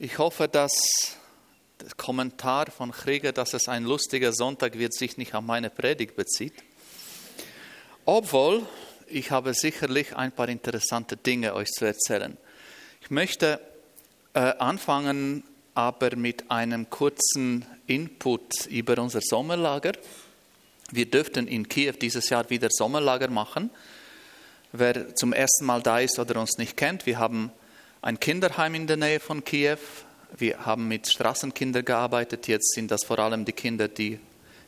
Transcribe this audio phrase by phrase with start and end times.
[0.00, 1.16] Ich hoffe, dass
[1.80, 6.14] der Kommentar von Krieger, dass es ein lustiger Sonntag wird, sich nicht an meine Predigt
[6.14, 6.52] bezieht.
[8.04, 8.64] Obwohl,
[9.08, 12.36] ich habe sicherlich ein paar interessante Dinge euch zu erzählen.
[13.00, 13.58] Ich möchte
[14.34, 15.42] äh, anfangen
[15.74, 19.94] aber mit einem kurzen Input über unser Sommerlager.
[20.92, 23.70] Wir dürften in Kiew dieses Jahr wieder Sommerlager machen.
[24.70, 27.50] Wer zum ersten Mal da ist oder uns nicht kennt, wir haben
[28.00, 29.78] ein Kinderheim in der Nähe von Kiew.
[30.36, 32.46] Wir haben mit Straßenkindern gearbeitet.
[32.46, 34.20] Jetzt sind das vor allem die Kinder, die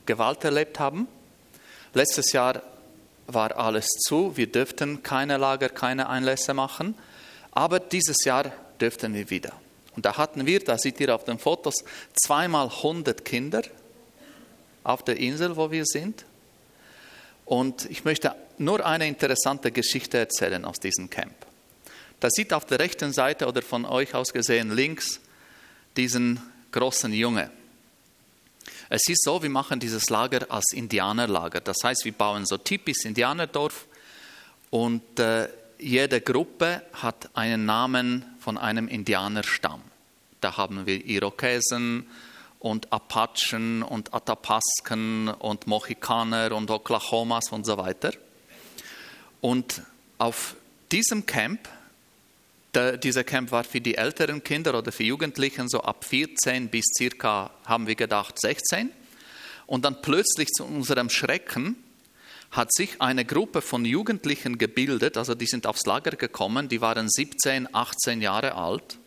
[0.06, 1.06] Gewalt erlebt haben.
[1.94, 2.62] Letztes Jahr
[3.26, 4.36] war alles zu.
[4.36, 6.94] Wir dürften keine Lager, keine Einlässe machen.
[7.52, 9.52] Aber dieses Jahr dürften wir wieder.
[9.94, 13.62] Und da hatten wir, da seht ihr auf den Fotos, zweimal 100 Kinder
[14.82, 16.24] auf der Insel, wo wir sind.
[17.44, 21.34] Und ich möchte nur eine interessante Geschichte erzählen aus diesem Camp.
[22.20, 25.20] Da sieht auf der rechten Seite oder von euch aus gesehen links
[25.96, 27.50] diesen großen Junge.
[28.90, 31.60] Es ist so, wir machen dieses Lager als Indianerlager.
[31.60, 33.86] Das heißt, wir bauen so typisch Indianerdorf
[34.70, 35.48] und äh,
[35.78, 39.80] jede Gruppe hat einen Namen von einem Indianerstamm.
[40.40, 42.06] Da haben wir Irokesen
[42.58, 48.12] und Apachen und Atapasken und Mohikaner und Oklahomas und so weiter.
[49.40, 49.82] Und
[50.18, 50.54] auf
[50.92, 51.68] diesem Camp,
[52.74, 56.84] der, dieser Camp war für die älteren Kinder oder für Jugendlichen so ab 14 bis
[56.96, 58.90] circa, haben wir gedacht, 16.
[59.66, 61.76] Und dann plötzlich zu unserem Schrecken
[62.50, 67.08] hat sich eine Gruppe von Jugendlichen gebildet, also die sind aufs Lager gekommen, die waren
[67.08, 68.98] 17, 18 Jahre alt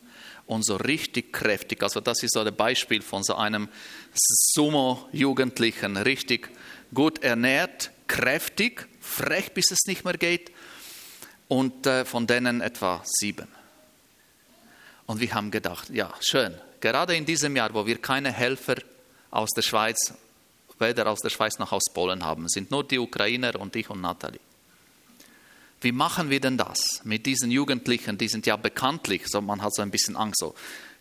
[0.45, 1.83] und so richtig kräftig.
[1.83, 3.67] Also das ist so ein Beispiel von so einem
[4.13, 6.49] Sumo-Jugendlichen, richtig
[6.93, 10.51] gut ernährt, kräftig, frech, bis es nicht mehr geht
[11.53, 13.47] und äh, von denen etwa sieben.
[15.05, 18.77] Und wir haben gedacht, ja, schön, gerade in diesem Jahr, wo wir keine Helfer
[19.29, 20.15] aus der Schweiz,
[20.79, 24.01] weder aus der Schweiz noch aus Polen haben, sind nur die Ukrainer und ich und
[24.01, 24.39] Nathalie.
[25.81, 28.17] Wie machen wir denn das mit diesen Jugendlichen?
[28.17, 30.55] Die sind ja bekanntlich, so man hat so ein bisschen Angst, so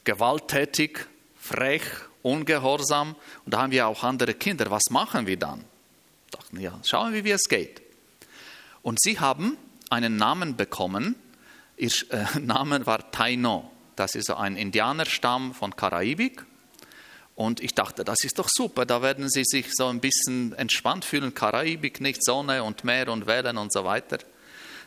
[0.04, 1.06] gewalttätig,
[1.38, 1.84] frech,
[2.20, 3.16] ungehorsam.
[3.46, 4.70] Und da haben wir auch andere Kinder.
[4.70, 5.64] Was machen wir dann?
[6.30, 7.80] Dachten ja, schauen wir, wie es geht.
[8.82, 9.56] Und sie haben
[9.92, 11.14] einen Namen bekommen.
[11.76, 13.70] Ihr äh, Name war Taino.
[13.94, 16.44] Das ist ein Indianerstamm von Karibik.
[17.34, 21.04] Und ich dachte, das ist doch super, da werden sie sich so ein bisschen entspannt
[21.04, 21.34] fühlen.
[21.34, 24.18] Karibik, nicht Sonne und Meer und Wellen und so weiter.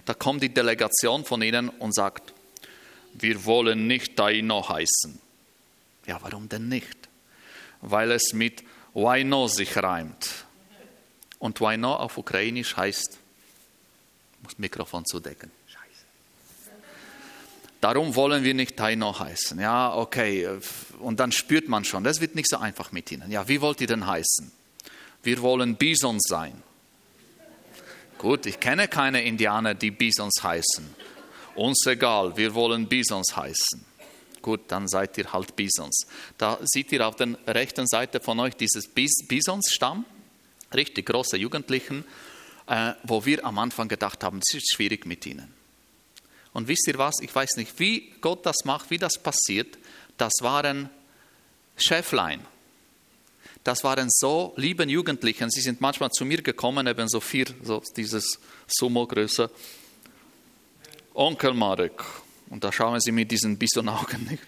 [0.06, 2.34] Da kommt die Delegation von ihnen und sagt,
[3.14, 5.20] wir wollen nicht Taino heißen.
[6.06, 7.10] Ja, warum denn nicht?
[7.82, 10.46] Weil es mit Waino sich reimt.
[11.40, 13.18] Und Waino auf Ukrainisch heißt,
[14.45, 15.51] muss Mikrofon zudecken.
[17.81, 19.59] Darum wollen wir nicht Taino heißen.
[19.59, 20.47] Ja, okay.
[21.00, 23.29] Und dann spürt man schon, das wird nicht so einfach mit ihnen.
[23.31, 24.51] Ja, wie wollt ihr denn heißen?
[25.22, 26.63] Wir wollen Bison sein.
[28.17, 30.95] Gut, ich kenne keine Indianer, die Bisons heißen.
[31.56, 33.85] Uns egal, wir wollen Bisons heißen.
[34.41, 36.07] Gut, dann seid ihr halt Bisons.
[36.38, 40.06] Da seht ihr auf der rechten Seite von euch dieses Bisonsstamm,
[40.73, 42.03] richtig große Jugendlichen,
[42.68, 45.53] äh, wo wir am Anfang gedacht haben, es ist schwierig mit ihnen.
[46.53, 47.16] Und wisst ihr was?
[47.22, 49.78] Ich weiß nicht, wie Gott das macht, wie das passiert.
[50.18, 50.90] Das waren
[51.75, 52.46] Schäflein
[53.66, 55.50] das waren so lieben Jugendlichen.
[55.50, 59.50] Sie sind manchmal zu mir gekommen, eben so vier, so dieses Sumo-Größe.
[61.16, 62.04] Onkel Marek.
[62.52, 64.44] Und da schauen sie mit diesen Bisonaugen nicht.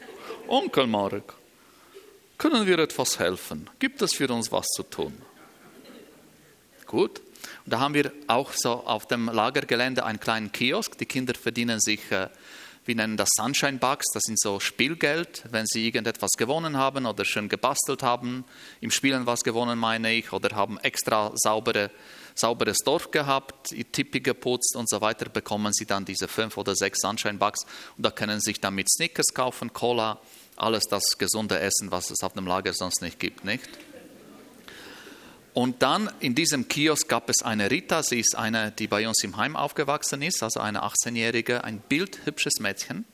[0.48, 1.34] Onkel Marek,
[2.38, 3.68] können wir etwas helfen?
[3.80, 5.14] Gibt es für uns was zu tun?
[6.86, 7.20] Gut.
[7.70, 10.98] Da haben wir auch so auf dem Lagergelände einen kleinen Kiosk.
[10.98, 12.30] Die Kinder verdienen sich äh,
[12.88, 17.26] wir nennen das Sunshine Bucks, das sind so Spielgeld, wenn sie irgendetwas gewonnen haben oder
[17.26, 18.46] schön gebastelt haben,
[18.80, 21.92] im Spielen was gewonnen meine ich, oder haben extra saubere,
[22.34, 26.78] sauberes Dorf gehabt, ihr Tippi geputzt und so weiter, bekommen sie dann diese fünf oder
[26.78, 27.66] sechs Sunshine Bucks
[27.98, 30.22] und da können sie sich dann mit Snickers kaufen, Cola,
[30.56, 33.68] alles das gesunde Essen, was es auf dem Lager sonst nicht gibt, nicht?
[35.58, 39.24] Und dann in diesem Kiosk gab es eine Rita, sie ist eine, die bei uns
[39.24, 43.06] im Heim aufgewachsen ist, also eine 18-jährige, ein bildhübsches Mädchen.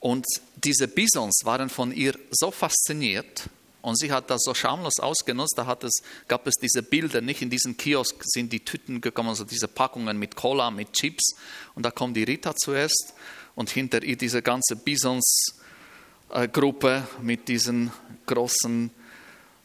[0.00, 0.26] Und
[0.62, 3.48] diese Bisons waren von ihr so fasziniert
[3.80, 5.54] und sie hat das so schamlos ausgenutzt.
[5.56, 9.30] Da hat es, gab es diese Bilder, nicht in diesen Kiosk sind die Tüten gekommen,
[9.30, 11.36] also diese Packungen mit Cola, mit Chips.
[11.74, 13.14] Und da kommt die Rita zuerst
[13.54, 17.92] und hinter ihr diese ganze Bisons-Gruppe mit diesen
[18.26, 18.90] großen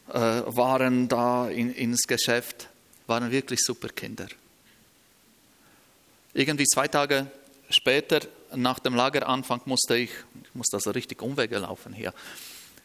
[0.08, 2.68] äh, waren da in, ins Geschäft,
[3.06, 4.26] waren wirklich super Kinder.
[6.34, 7.26] Irgendwie zwei Tage
[7.70, 8.20] später
[8.54, 12.12] nach dem Lageranfang musste ich, ich musste also richtig Umwege laufen hier,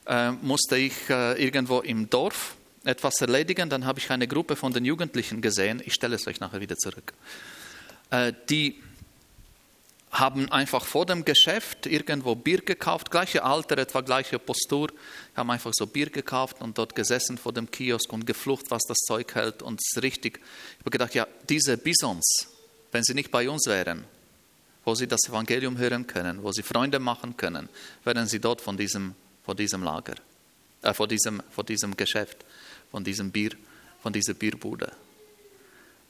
[0.08, 3.70] äh, musste ich äh, irgendwo im Dorf etwas erledigen.
[3.70, 5.82] Dann habe ich eine Gruppe von den Jugendlichen gesehen.
[5.86, 7.14] Ich stelle es euch nachher wieder zurück.
[8.10, 8.82] Äh, die
[10.12, 14.90] haben einfach vor dem Geschäft irgendwo Bier gekauft, gleiche Alter, etwa gleiche Postur,
[15.36, 18.98] haben einfach so Bier gekauft und dort gesessen vor dem Kiosk und geflucht, was das
[18.98, 20.40] Zeug hält und es ist richtig.
[20.74, 22.48] Ich habe gedacht, ja, diese Bisons,
[22.92, 24.04] wenn sie nicht bei uns wären,
[24.84, 27.70] wo sie das Evangelium hören können, wo sie Freunde machen können,
[28.04, 29.16] wären sie dort von diesem,
[29.46, 30.16] von diesem Lager,
[30.82, 32.38] äh, von, diesem, von diesem Geschäft,
[32.92, 33.52] von diesem Bier,
[34.02, 34.92] von dieser Bierbude.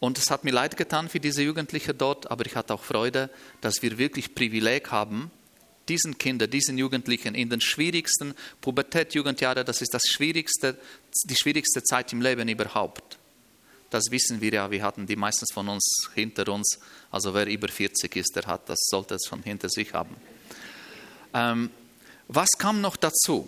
[0.01, 3.29] Und es hat mir leid getan für diese Jugendlichen dort, aber ich hatte auch Freude,
[3.61, 5.29] dass wir wirklich Privileg haben,
[5.87, 10.75] diesen Kindern, diesen Jugendlichen in den schwierigsten Pubertät, Jugendjahre, das ist das schwierigste,
[11.25, 13.19] die schwierigste Zeit im Leben überhaupt.
[13.91, 16.79] Das wissen wir ja, wir hatten die meistens von uns hinter uns.
[17.11, 20.15] Also wer über 40 ist, der hat das, sollte es schon hinter sich haben.
[21.35, 21.69] Ähm,
[22.27, 23.47] was kam noch dazu?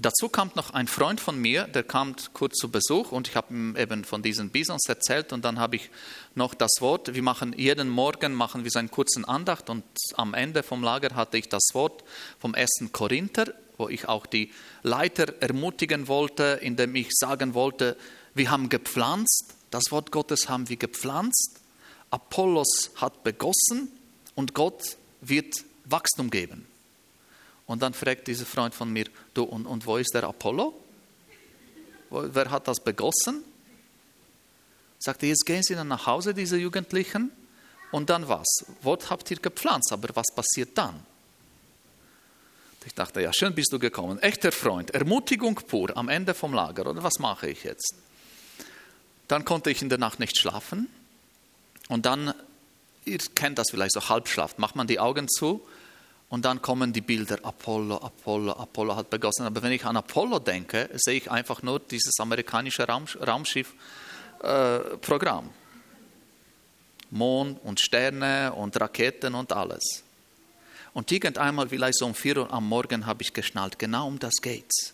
[0.00, 3.52] Dazu kam noch ein Freund von mir, der kam kurz zu Besuch und ich habe
[3.52, 5.90] ihm eben von diesen Bisons erzählt und dann habe ich
[6.36, 9.82] noch das Wort, wir machen jeden Morgen machen wir so einen kurzen Andacht und
[10.14, 12.04] am Ende vom Lager hatte ich das Wort
[12.38, 14.52] vom ersten Korinther, wo ich auch die
[14.84, 17.96] Leiter ermutigen wollte, indem ich sagen wollte,
[18.34, 21.58] wir haben gepflanzt, das Wort Gottes haben wir gepflanzt,
[22.10, 23.90] Apollos hat begossen
[24.36, 26.67] und Gott wird Wachstum geben.
[27.68, 29.04] Und dann fragt dieser Freund von mir,
[29.34, 30.74] du, und, und wo ist der Apollo?
[32.10, 33.44] Wer hat das begossen?
[34.98, 37.30] Sagte, jetzt gehen Sie dann nach Hause, diese Jugendlichen,
[37.92, 38.46] und dann was?
[38.82, 40.98] Wort habt ihr gepflanzt, aber was passiert dann?
[42.86, 44.18] Ich dachte, ja, schön bist du gekommen.
[44.18, 47.94] Echter Freund, Ermutigung pur am Ende vom Lager, oder was mache ich jetzt?
[49.28, 50.88] Dann konnte ich in der Nacht nicht schlafen.
[51.88, 52.32] Und dann,
[53.04, 55.66] ihr kennt das vielleicht so Halbschlaf, macht man die Augen zu
[56.30, 59.46] und dann kommen die Bilder, Apollo, Apollo, Apollo hat begossen.
[59.46, 65.46] Aber wenn ich an Apollo denke, sehe ich einfach nur dieses amerikanische Raum, Raumschiff-Programm.
[65.46, 65.50] Äh,
[67.10, 70.02] Mond und Sterne und Raketen und alles.
[70.92, 74.34] Und irgendeinmal, vielleicht so um vier Uhr am Morgen, habe ich geschnallt, genau um das
[74.42, 74.92] geht's.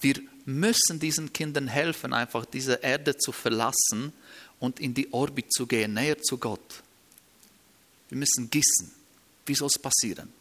[0.00, 4.12] Wir müssen diesen Kindern helfen, einfach diese Erde zu verlassen
[4.60, 6.82] und in die Orbit zu gehen, näher zu Gott.
[8.08, 8.97] Wir müssen gießen.
[9.48, 10.32] Wie soll es passieren?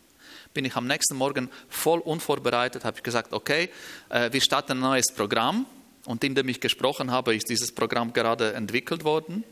[0.53, 3.69] Bin ich am nächsten Morgen voll unvorbereitet, habe ich gesagt, okay,
[4.09, 5.65] äh, wir starten ein neues Programm.
[6.05, 9.43] Und indem ich gesprochen habe, ist dieses Programm gerade entwickelt worden.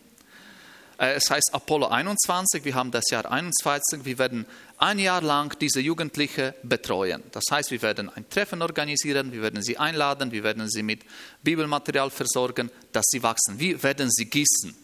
[0.97, 4.45] Äh, es heißt Apollo 21, wir haben das Jahr 21, wir werden
[4.77, 7.23] ein Jahr lang diese Jugendlichen betreuen.
[7.31, 11.01] Das heißt, wir werden ein Treffen organisieren, wir werden sie einladen, wir werden sie mit
[11.43, 13.59] Bibelmaterial versorgen, dass sie wachsen.
[13.59, 14.75] Wir werden sie gießen.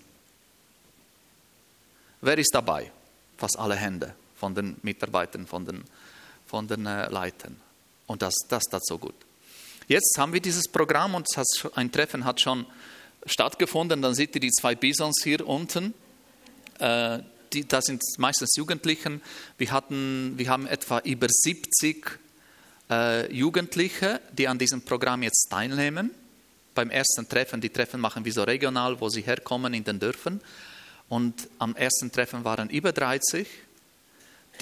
[2.21, 2.91] Wer ist dabei?
[3.37, 5.83] Fast alle Hände von den Mitarbeitern, von den,
[6.47, 7.55] von den äh, Leitern.
[8.07, 9.13] Und das, das tat so gut.
[9.87, 11.27] Jetzt haben wir dieses Programm und
[11.75, 12.65] ein Treffen hat schon
[13.27, 14.01] stattgefunden.
[14.01, 15.93] Dann seht ihr die zwei Bisons hier unten.
[16.79, 17.19] Äh,
[17.53, 19.21] die, das sind meistens Jugendlichen.
[19.59, 22.19] Wir, hatten, wir haben etwa über 70
[22.89, 26.09] äh, Jugendliche, die an diesem Programm jetzt teilnehmen.
[26.73, 30.41] Beim ersten Treffen, die Treffen machen wir so regional, wo sie herkommen in den Dörfern.
[31.09, 33.45] Und am ersten Treffen waren über 30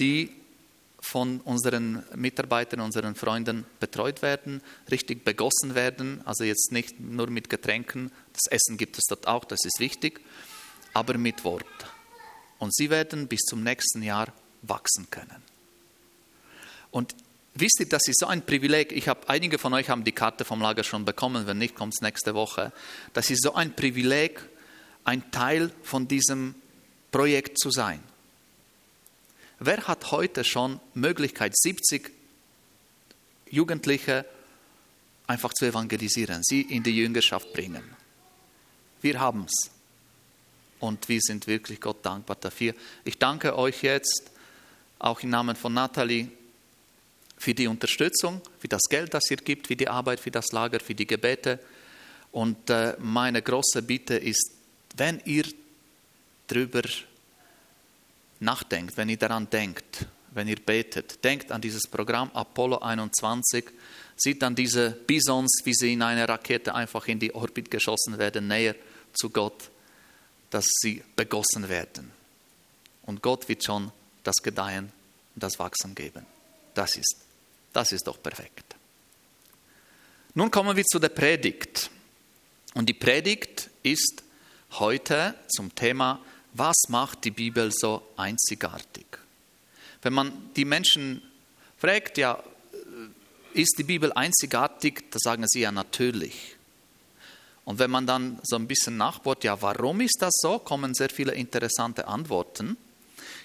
[0.00, 0.30] die
[1.00, 7.48] von unseren Mitarbeitern, unseren Freunden betreut werden, richtig begossen werden, also jetzt nicht nur mit
[7.48, 10.20] Getränken, das Essen gibt es dort auch, das ist wichtig,
[10.92, 11.64] aber mit Wort.
[12.58, 15.42] Und sie werden bis zum nächsten Jahr wachsen können.
[16.90, 17.14] Und
[17.54, 18.92] wisst ihr, das ist so ein Privileg.
[18.92, 21.94] Ich habe einige von euch haben die Karte vom Lager schon bekommen, wenn nicht, kommt
[21.94, 22.72] es nächste Woche.
[23.14, 24.42] Das ist so ein Privileg,
[25.04, 26.54] ein Teil von diesem
[27.10, 28.00] Projekt zu sein.
[29.62, 32.10] Wer hat heute schon Möglichkeit, 70
[33.50, 34.24] Jugendliche
[35.26, 37.82] einfach zu evangelisieren, sie in die Jüngerschaft bringen?
[39.02, 39.70] Wir haben es.
[40.78, 42.74] Und wir sind wirklich Gott dankbar dafür.
[43.04, 44.30] Ich danke euch jetzt,
[44.98, 46.28] auch im Namen von Nathalie,
[47.36, 50.80] für die Unterstützung, für das Geld, das ihr gibt, für die Arbeit, für das Lager,
[50.80, 51.58] für die Gebete.
[52.32, 54.52] Und äh, meine große Bitte ist,
[54.96, 55.44] wenn ihr
[56.46, 56.82] darüber
[58.40, 63.64] nachdenkt, wenn ihr daran denkt, wenn ihr betet, denkt an dieses Programm Apollo 21,
[64.16, 68.48] sieht dann diese Bisons, wie sie in eine Rakete einfach in die Orbit geschossen werden,
[68.48, 68.74] näher
[69.12, 69.70] zu Gott,
[70.50, 72.10] dass sie begossen werden.
[73.02, 73.90] Und Gott wird schon
[74.22, 74.92] das Gedeihen
[75.34, 76.26] und das Wachsen geben.
[76.74, 77.16] Das ist,
[77.72, 78.76] das ist doch perfekt.
[80.34, 81.90] Nun kommen wir zu der Predigt.
[82.74, 84.22] Und die Predigt ist
[84.72, 86.20] heute zum Thema
[86.52, 89.06] was macht die Bibel so einzigartig?
[90.02, 91.22] Wenn man die Menschen
[91.76, 92.42] fragt, ja,
[93.52, 96.56] ist die Bibel einzigartig, da sagen sie ja natürlich.
[97.64, 101.10] Und wenn man dann so ein bisschen nachbohrt, ja, warum ist das so, kommen sehr
[101.10, 102.76] viele interessante Antworten.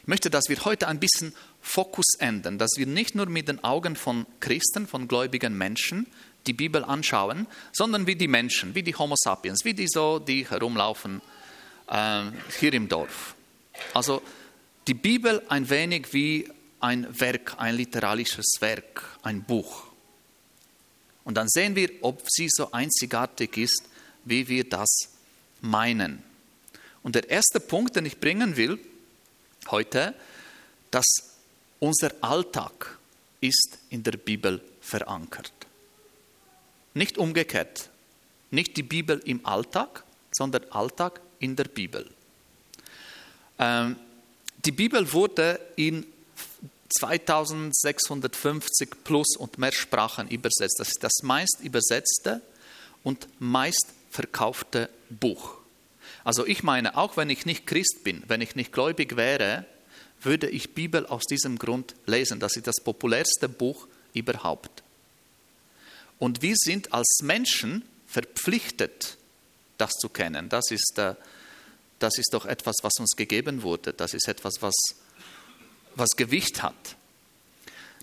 [0.02, 3.64] Ich möchte, dass wir heute ein bisschen Fokus ändern, dass wir nicht nur mit den
[3.64, 6.08] Augen von Christen, von gläubigen Menschen
[6.48, 10.48] die Bibel anschauen, sondern wie die Menschen, wie die Homo sapiens, wie die so, die
[10.48, 11.35] herumlaufen äh,
[11.88, 13.36] hier im Dorf.
[13.94, 14.22] Also
[14.88, 16.50] die Bibel ein wenig wie
[16.80, 19.86] ein Werk, ein literarisches Werk, ein Buch.
[21.24, 23.84] Und dann sehen wir, ob sie so einzigartig ist,
[24.26, 25.10] wie wir das
[25.62, 26.24] meinen.
[27.02, 28.80] Und der erste Punkt, den ich bringen will
[29.68, 30.14] heute,
[30.92, 31.06] dass
[31.80, 32.98] unser Alltag
[33.42, 35.52] ist in der Bibel verankert.
[36.94, 37.90] Nicht umgekehrt.
[38.52, 42.10] Nicht die Bibel im Alltag, sondern Alltag in der Bibel.
[43.60, 43.96] Ähm,
[44.66, 46.06] die Bibel wurde in
[46.90, 50.80] 2650 plus und mehr Sprachen übersetzt.
[50.80, 52.42] Das ist das meist übersetzte
[53.04, 55.58] und meist verkaufte Buch.
[56.24, 59.66] Also ich meine, auch wenn ich nicht Christ bin, wenn ich nicht gläubig wäre,
[60.22, 62.40] würde ich Bibel aus diesem Grund lesen.
[62.40, 64.82] Das ist das populärste Buch überhaupt.
[66.18, 69.18] Und wir sind als Menschen verpflichtet,
[69.78, 70.50] das zu kennen.
[70.50, 71.14] Das ist, äh,
[72.00, 73.94] das ist doch etwas, was uns gegeben wurde.
[73.94, 74.76] Das ist etwas, was,
[75.96, 76.96] was Gewicht hat.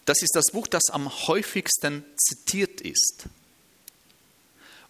[0.04, 3.28] Das ist das Buch, das am häufigsten zitiert ist.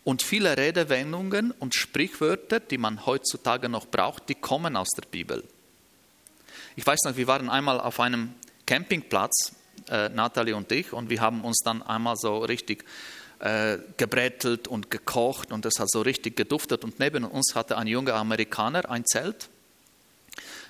[0.05, 5.45] Und viele Redewendungen und Sprichwörter, die man heutzutage noch braucht, die kommen aus der Bibel.
[6.75, 8.35] Ich weiß noch, wir waren einmal auf einem
[8.67, 9.53] Campingplatz,
[9.89, 12.85] äh, Nathalie und ich, und wir haben uns dann einmal so richtig
[13.43, 16.85] äh, gebrätelt und gekocht und es hat so richtig geduftet.
[16.85, 19.49] Und neben uns hatte ein junger Amerikaner ein Zelt.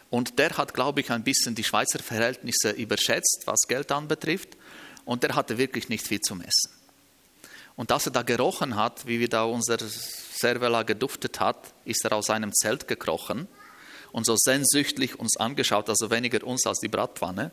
[0.08, 4.56] Und der hat, glaube ich, ein bisschen die Schweizer Verhältnisse überschätzt, was Geld anbetrifft.
[5.04, 6.70] Und der hatte wirklich nicht viel zum Essen.
[7.76, 12.14] Und als er da gerochen hat, wie wir da unser Servela geduftet hat, ist er
[12.14, 13.48] aus seinem Zelt gekrochen
[14.12, 17.50] und so sehnsüchtig uns angeschaut, also weniger uns als die Bratpfanne.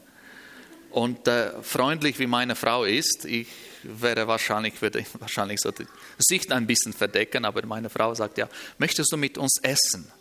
[0.91, 3.47] Und äh, freundlich wie meine Frau ist, ich
[3.83, 8.47] wäre wahrscheinlich, würde wahrscheinlich so die Sicht ein bisschen verdecken, aber meine Frau sagt ja,
[8.77, 10.11] möchtest du mit uns essen?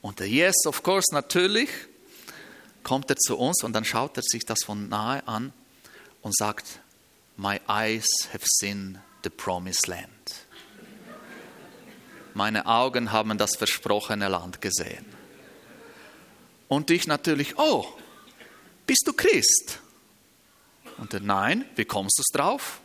[0.00, 1.70] Und der Yes, of course, natürlich,
[2.82, 5.52] kommt er zu uns und dann schaut er sich das von nahe an
[6.20, 6.80] und sagt,
[7.36, 10.46] My eyes have seen the promised land.
[12.34, 15.06] Meine Augen haben das versprochene Land gesehen.
[16.68, 17.86] Und ich natürlich, oh,
[18.86, 19.80] bist du Christ?
[20.98, 22.80] Und er, nein, wie kommst du drauf?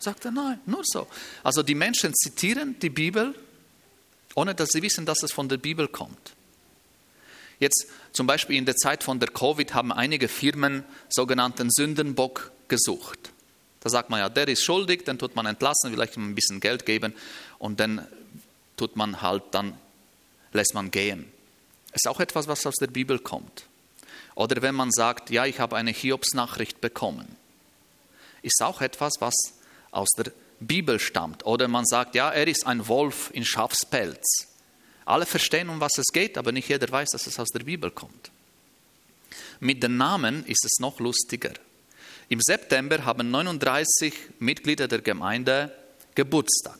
[0.00, 1.06] Sagt er, nein, nur so.
[1.44, 3.34] Also die Menschen zitieren die Bibel,
[4.34, 6.32] ohne dass sie wissen, dass es von der Bibel kommt.
[7.58, 13.30] Jetzt zum Beispiel in der Zeit von der Covid haben einige Firmen sogenannten Sündenbock gesucht.
[13.80, 16.86] Da sagt man ja, der ist schuldig, dann tut man entlassen, vielleicht ein bisschen Geld
[16.86, 17.14] geben
[17.58, 18.06] und dann
[18.78, 19.76] tut man halt, dann
[20.54, 21.30] lässt man gehen.
[21.92, 23.66] Ist auch etwas, was aus der Bibel kommt.
[24.34, 27.36] Oder wenn man sagt, ja, ich habe eine Hiobsnachricht bekommen,
[28.42, 29.34] ist auch etwas, was
[29.90, 31.44] aus der Bibel stammt.
[31.46, 34.48] Oder man sagt, ja, er ist ein Wolf in Schafspelz.
[35.04, 37.90] Alle verstehen, um was es geht, aber nicht jeder weiß, dass es aus der Bibel
[37.90, 38.30] kommt.
[39.58, 41.52] Mit den Namen ist es noch lustiger.
[42.28, 45.74] Im September haben 39 Mitglieder der Gemeinde
[46.14, 46.78] Geburtstag.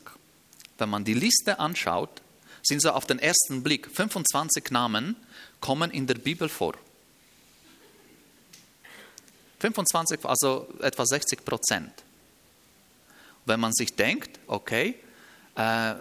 [0.79, 2.23] Wenn man die Liste anschaut,
[2.63, 5.17] sind so auf den ersten Blick 25 Namen
[5.61, 6.75] kommen in der Bibel vor.
[9.59, 11.93] 25, also etwa 60 Prozent.
[13.51, 14.95] Wenn man sich denkt, okay,
[15.57, 15.95] äh,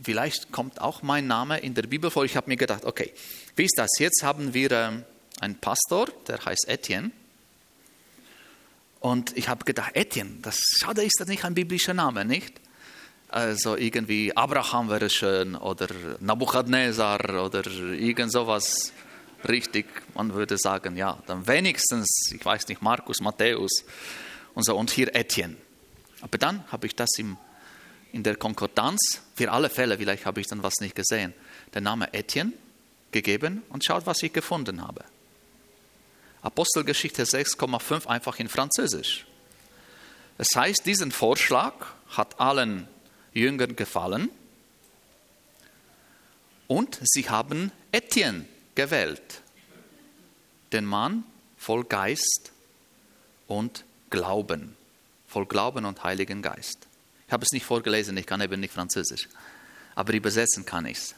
[0.00, 3.12] vielleicht kommt auch mein Name in der Bibel vor, ich habe mir gedacht, okay,
[3.56, 3.90] wie ist das?
[3.98, 4.90] Jetzt haben wir äh,
[5.40, 7.10] einen Pastor, der heißt Etienne.
[9.00, 12.60] Und ich habe gedacht, Etienne, das schade ist das nicht ein biblischer Name, nicht?
[13.28, 15.88] Also irgendwie Abraham wäre schön oder
[16.20, 18.92] Nabuchadnezzar oder irgend sowas
[19.48, 19.86] richtig.
[20.14, 23.84] Man würde sagen, ja, dann wenigstens, ich weiß nicht, Markus, Matthäus
[24.54, 25.56] und so und hier Etienne.
[26.22, 27.36] Aber dann habe ich das im,
[28.12, 31.34] in der Konkordanz, für alle Fälle, vielleicht habe ich dann was nicht gesehen,
[31.74, 32.52] den Namen Etienne
[33.10, 35.04] gegeben und schaut, was ich gefunden habe.
[36.40, 39.26] Apostelgeschichte 6,5 einfach in Französisch.
[40.38, 41.74] Das heißt, diesen Vorschlag
[42.08, 42.88] hat allen
[43.32, 44.30] Jüngern gefallen
[46.66, 49.42] und sie haben Etienne gewählt,
[50.72, 51.24] den Mann
[51.58, 52.52] voll Geist
[53.46, 54.76] und Glauben,
[55.32, 56.86] voll Glauben und Heiligen Geist.
[57.26, 59.28] Ich habe es nicht vorgelesen, ich kann eben nicht Französisch,
[59.94, 61.14] aber übersetzen kann ich es.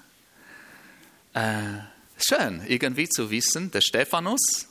[1.35, 1.81] Äh,
[2.17, 4.69] Schön, irgendwie zu wissen, der Stephanus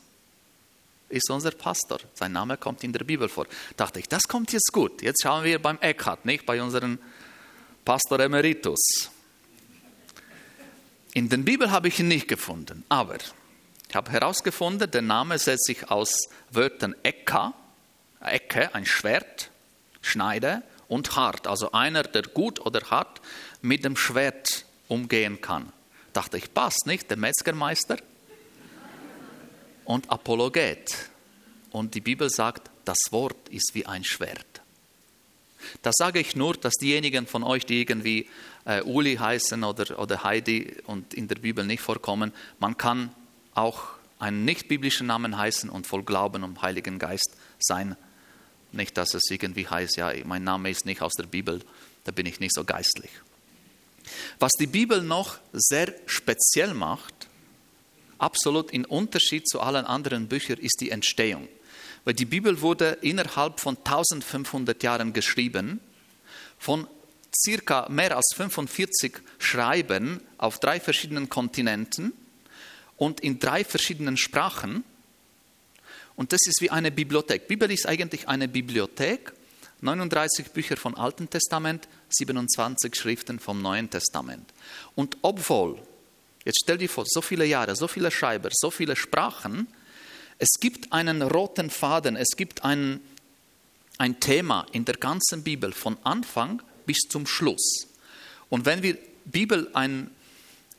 [1.10, 2.00] ist unser Pastor.
[2.14, 3.46] Sein Name kommt in der Bibel vor.
[3.76, 5.02] Dachte ich, das kommt jetzt gut.
[5.02, 7.00] Jetzt schauen wir beim Eckhart, nicht bei unserem
[7.84, 9.12] Pastor Emeritus.
[11.14, 13.18] In der Bibel habe ich ihn nicht gefunden, aber
[13.88, 16.18] ich habe herausgefunden, der Name setzt sich aus
[16.50, 17.54] Wörtern Ecka,
[18.24, 19.52] Ecke, ein Schwert,
[20.02, 23.22] Schneide und hart, also einer, der gut oder hart
[23.62, 25.72] mit dem Schwert umgehen kann.
[26.14, 27.98] Dachte ich, passt nicht, der Metzgermeister
[29.86, 31.10] und Apologet.
[31.72, 34.62] Und die Bibel sagt, das Wort ist wie ein Schwert.
[35.82, 38.30] Das sage ich nur, dass diejenigen von euch, die irgendwie
[38.66, 43.14] äh, Uli heißen oder, oder Heidi und in der Bibel nicht vorkommen, man kann
[43.54, 43.86] auch
[44.20, 47.96] einen nicht biblischen Namen heißen und voll Glauben und Heiligen Geist sein.
[48.74, 51.62] Nicht, dass es irgendwie heißt, ja, mein Name ist nicht aus der Bibel,
[52.04, 53.12] da bin ich nicht so geistlich.
[54.40, 57.14] Was die Bibel noch sehr speziell macht,
[58.18, 61.48] absolut in Unterschied zu allen anderen Büchern, ist die Entstehung.
[62.04, 65.80] Weil die Bibel wurde innerhalb von 1500 Jahren geschrieben,
[66.58, 66.88] von
[67.36, 72.14] circa mehr als 45 Schreiben auf drei verschiedenen Kontinenten
[72.98, 74.84] und in drei verschiedenen Sprachen.
[76.16, 77.48] Und das ist wie eine Bibliothek.
[77.48, 79.34] Bibel ist eigentlich eine Bibliothek.
[79.82, 84.50] 39 Bücher vom Alten Testament, 27 Schriften vom Neuen Testament.
[84.96, 85.78] Und obwohl,
[86.46, 89.68] jetzt stell dir vor, so viele Jahre, so viele Schreiber, so viele Sprachen,
[90.40, 93.02] es gibt einen roten Faden, es gibt ein,
[93.98, 97.88] ein Thema in der ganzen Bibel von Anfang bis zum Schluss.
[98.50, 100.12] Und wenn wir Bibel einen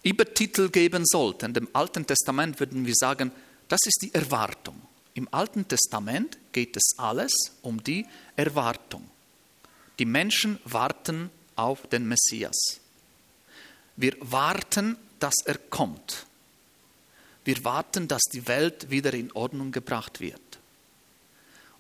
[0.03, 3.33] Übertitel geben sollten, dem Alten Testament würden wir sagen,
[3.69, 4.81] das ist die Erwartung.
[5.14, 8.06] Im Alten Testament geht es alles um die
[8.37, 9.09] Erwartung.
[9.99, 12.80] Die Menschen warten auf den Messias.
[13.97, 16.26] Wir warten, dass er kommt.
[17.44, 20.40] Wir warten, dass die Welt wieder in Ordnung gebracht wird.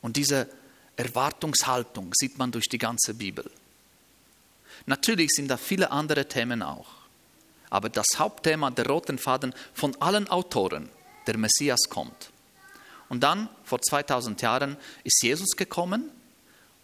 [0.00, 0.48] Und diese
[0.96, 3.50] Erwartungshaltung sieht man durch die ganze Bibel.
[4.86, 6.86] Natürlich sind da viele andere Themen auch.
[7.70, 10.88] Aber das Hauptthema, der roten Faden von allen Autoren,
[11.26, 12.30] der Messias kommt.
[13.08, 16.10] Und dann, vor 2000 Jahren, ist Jesus gekommen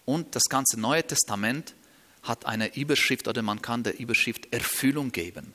[0.04, 1.74] und das ganze Neue Testament
[2.22, 5.54] hat eine Überschrift oder man kann der Überschrift Erfüllung geben.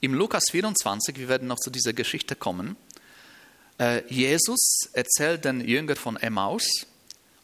[0.00, 2.76] Im Lukas 24, wir werden noch zu dieser Geschichte kommen,
[3.78, 6.86] äh, Jesus erzählt den Jünger von Emmaus,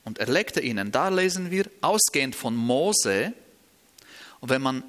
[0.05, 0.29] und er
[0.62, 3.33] ihnen, da lesen wir, ausgehend von Mose,
[4.40, 4.85] und wenn man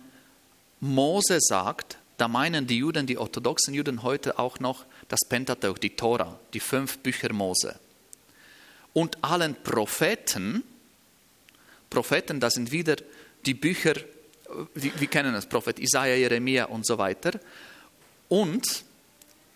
[0.80, 5.96] Mose sagt, da meinen die Juden, die orthodoxen Juden heute auch noch das Pentateuch, die
[5.96, 7.80] Tora, die fünf Bücher Mose.
[8.94, 10.64] Und allen Propheten,
[11.90, 12.96] Propheten, das sind wieder
[13.46, 13.94] die Bücher,
[14.74, 17.40] wir kennen das, Prophet Isaiah, Jeremia und so weiter.
[18.28, 18.84] Und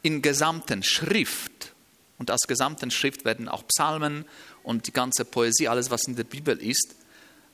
[0.04, 1.74] in gesamten Schrift,
[2.18, 4.26] und als gesamten Schrift werden auch Psalmen
[4.64, 6.96] und die ganze Poesie, alles was in der Bibel ist,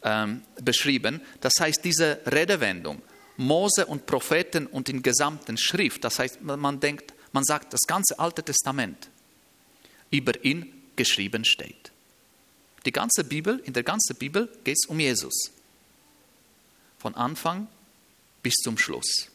[0.04, 1.22] ähm, beschrieben.
[1.42, 3.02] Das heißt, diese Redewendung,
[3.38, 8.20] Mose und Propheten und in gesamten Schrift, das heißt, man denkt, man sagt, das ganze
[8.20, 9.10] Alte Testament
[10.12, 11.92] über ihn geschrieben steht.
[12.86, 15.52] Die ganze Bibel, in der ganzen Bibel geht es um Jesus.
[17.00, 17.68] Von Anfang
[18.42, 19.30] bis zum Schluss.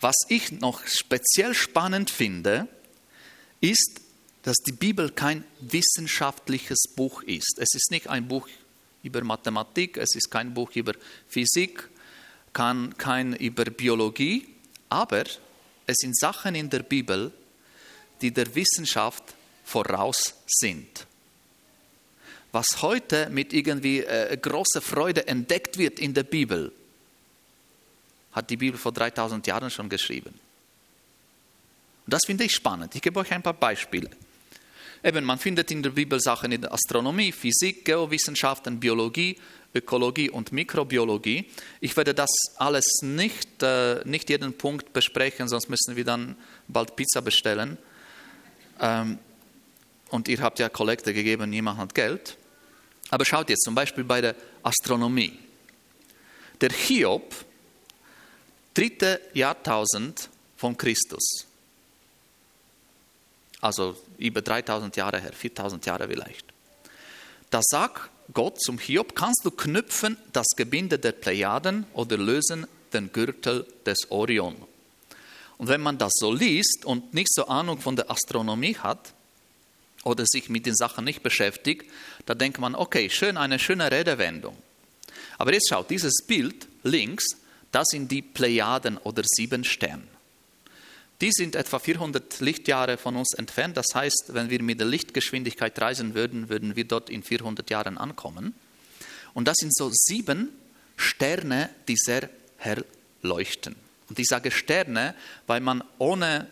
[0.00, 2.68] Was ich noch speziell spannend finde,
[3.60, 4.00] ist,
[4.42, 7.58] dass die Bibel kein wissenschaftliches Buch ist.
[7.58, 8.48] Es ist nicht ein Buch
[9.02, 10.92] über Mathematik, es ist kein Buch über
[11.28, 11.88] Physik,
[12.52, 14.48] kein, kein über Biologie,
[14.88, 15.24] aber
[15.88, 17.32] es sind Sachen in der Bibel,
[18.20, 19.24] die der Wissenschaft
[19.64, 21.06] voraus sind.
[22.52, 26.72] Was heute mit irgendwie äh, großer Freude entdeckt wird in der Bibel,
[28.32, 30.38] hat die Bibel vor 3000 Jahren schon geschrieben.
[32.06, 32.94] Und das finde ich spannend.
[32.94, 34.10] Ich gebe euch ein paar Beispiele.
[35.02, 39.38] Eben, man findet in der Bibel Sachen in der Astronomie, Physik, Geowissenschaften, Biologie,
[39.74, 41.50] Ökologie und Mikrobiologie.
[41.80, 46.36] Ich werde das alles nicht, äh, nicht jeden Punkt besprechen, sonst müssen wir dann
[46.68, 47.78] bald Pizza bestellen.
[48.80, 49.18] Ähm,
[50.10, 52.36] und ihr habt ja Kollekte gegeben, niemand hat Geld.
[53.10, 55.38] Aber schaut jetzt zum Beispiel bei der Astronomie.
[56.60, 57.34] Der Hiob,
[58.74, 61.48] dritte Jahrtausend von Christus
[63.60, 66.46] also über 3000 Jahre her, 4000 Jahre vielleicht.
[67.50, 73.12] Da sagt Gott zum Hiob, kannst du knüpfen das Gebinde der Plejaden oder lösen den
[73.12, 74.56] Gürtel des Orion.
[75.56, 79.12] Und wenn man das so liest und nicht so Ahnung von der Astronomie hat
[80.04, 81.90] oder sich mit den Sachen nicht beschäftigt,
[82.26, 84.56] da denkt man, okay, schön, eine schöne Redewendung.
[85.38, 87.24] Aber jetzt schaut, dieses Bild links,
[87.70, 90.06] Das sind die Plejaden oder sieben Sterne.
[91.20, 93.76] Die sind etwa 400 Lichtjahre von uns entfernt.
[93.76, 97.98] Das heißt, wenn wir mit der Lichtgeschwindigkeit reisen würden, würden wir dort in 400 Jahren
[97.98, 98.54] ankommen.
[99.34, 100.50] Und das sind so sieben
[100.96, 102.84] Sterne, die sehr hell
[103.22, 103.74] leuchten.
[104.08, 105.14] Und ich sage Sterne,
[105.46, 106.48] weil man ohne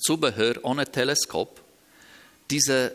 [0.00, 1.62] Zubehör, ohne Teleskop
[2.50, 2.94] diese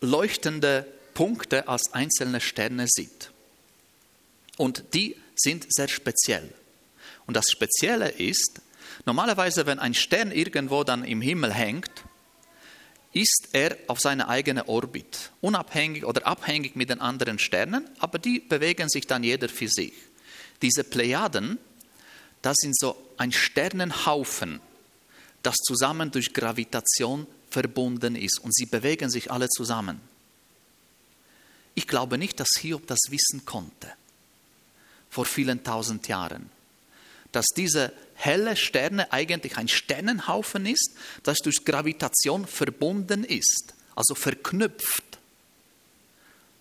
[0.00, 3.30] leuchtende Punkte als einzelne Sterne sieht.
[4.56, 6.52] Und die sind sehr speziell.
[7.26, 8.60] Und das Spezielle ist,
[9.06, 12.04] normalerweise, wenn ein Stern irgendwo dann im Himmel hängt,
[13.12, 18.40] ist er auf seiner eigenen Orbit, unabhängig oder abhängig mit den anderen Sternen, aber die
[18.40, 19.92] bewegen sich dann jeder für sich.
[20.62, 21.58] Diese Plejaden,
[22.42, 24.60] das sind so ein Sternenhaufen,
[25.42, 30.00] das zusammen durch Gravitation verbunden ist und sie bewegen sich alle zusammen.
[31.76, 33.92] Ich glaube nicht, dass Hiob das wissen konnte
[35.08, 36.50] vor vielen tausend Jahren,
[37.30, 45.04] dass diese helle Sterne eigentlich ein Sternenhaufen ist, das durch Gravitation verbunden ist, also verknüpft.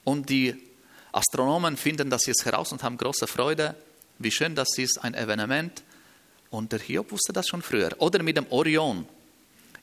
[0.04, 0.56] Und die
[1.12, 3.76] Astronomen finden das jetzt heraus und haben große Freude.
[4.20, 5.84] Wie schön das ist, ein Evenement.
[6.50, 7.92] Und der Hiob wusste das schon früher.
[8.00, 9.08] Oder mit dem Orion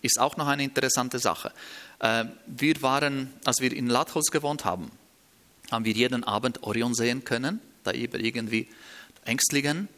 [0.02, 1.52] ist auch noch eine interessante Sache.
[1.98, 4.90] Äh, wir waren, als wir in Latholz gewohnt haben,
[5.70, 8.68] haben wir jeden Abend Orion sehen können da irgendwie
[9.24, 9.88] ängstlichen.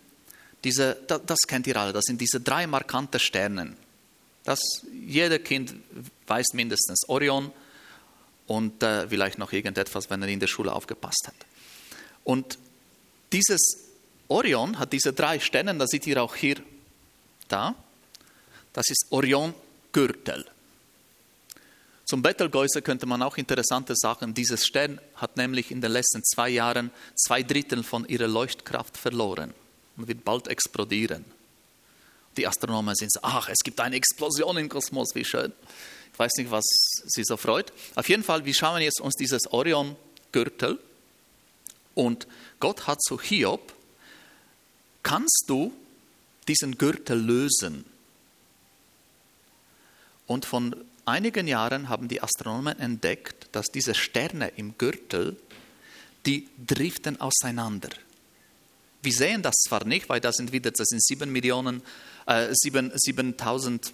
[0.64, 3.76] Diese, das kennt ihr alle, das sind diese drei markanten Sterne.
[4.44, 4.60] Das,
[5.06, 5.74] jeder Kind
[6.26, 7.52] weiß mindestens Orion
[8.46, 11.34] und äh, vielleicht noch irgendetwas, wenn er in der Schule aufgepasst hat.
[12.24, 12.58] Und
[13.32, 13.60] dieses
[14.28, 16.56] Orion hat diese drei Sterne, das seht ihr auch hier
[17.48, 17.74] da.
[18.72, 20.46] Das ist Orion-Gürtel.
[22.04, 24.34] Zum Betelgeuse könnte man auch interessante Sachen.
[24.34, 29.54] Dieses Stern hat nämlich in den letzten zwei Jahren zwei Drittel von ihrer Leuchtkraft verloren
[30.02, 31.24] und wird bald explodieren.
[32.36, 35.52] Die Astronomen sind so, ach, es gibt eine Explosion im Kosmos, wie schön.
[36.12, 36.64] Ich weiß nicht, was
[37.06, 37.72] sie so freut.
[37.94, 40.78] Auf jeden Fall, wir schauen jetzt uns dieses Orion-Gürtel
[41.94, 42.26] und
[42.58, 43.72] Gott hat zu Hiob,
[45.02, 45.72] kannst du
[46.48, 47.84] diesen Gürtel lösen?
[50.26, 55.36] Und von einigen Jahren haben die Astronomen entdeckt, dass diese Sterne im Gürtel,
[56.26, 57.90] die driften auseinander.
[59.02, 61.82] Wir sehen das zwar nicht, weil das sind wieder, das sind 7 Millionen,
[62.26, 63.92] äh, 7, 7000,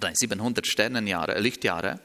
[0.00, 1.98] nein, 700 Sternenjahre, Lichtjahre.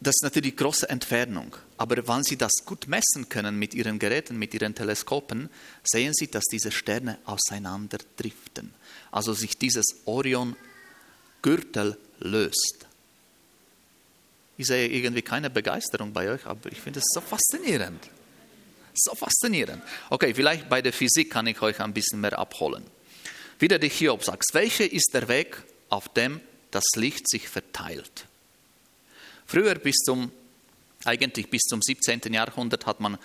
[0.00, 1.54] Das ist natürlich große Entfernung.
[1.76, 5.50] Aber wenn Sie das gut messen können mit Ihren Geräten, mit Ihren Teleskopen,
[5.84, 8.74] sehen Sie, dass diese Sterne auseinander driften.
[9.12, 10.56] Also sich dieses Orion
[11.42, 12.86] Gürtel löst.
[14.56, 18.08] Ich sehe irgendwie keine Begeisterung bei euch, aber ich finde es so faszinierend.
[18.94, 19.82] So faszinierend.
[20.10, 22.84] Okay, vielleicht bei der Physik kann ich euch ein bisschen mehr abholen.
[23.58, 28.26] Wieder die Hiob sagt, welcher ist der Weg, auf dem das Licht sich verteilt?
[29.46, 30.32] Früher bis zum,
[31.04, 32.32] eigentlich bis zum 17.
[32.32, 33.18] Jahrhundert hat man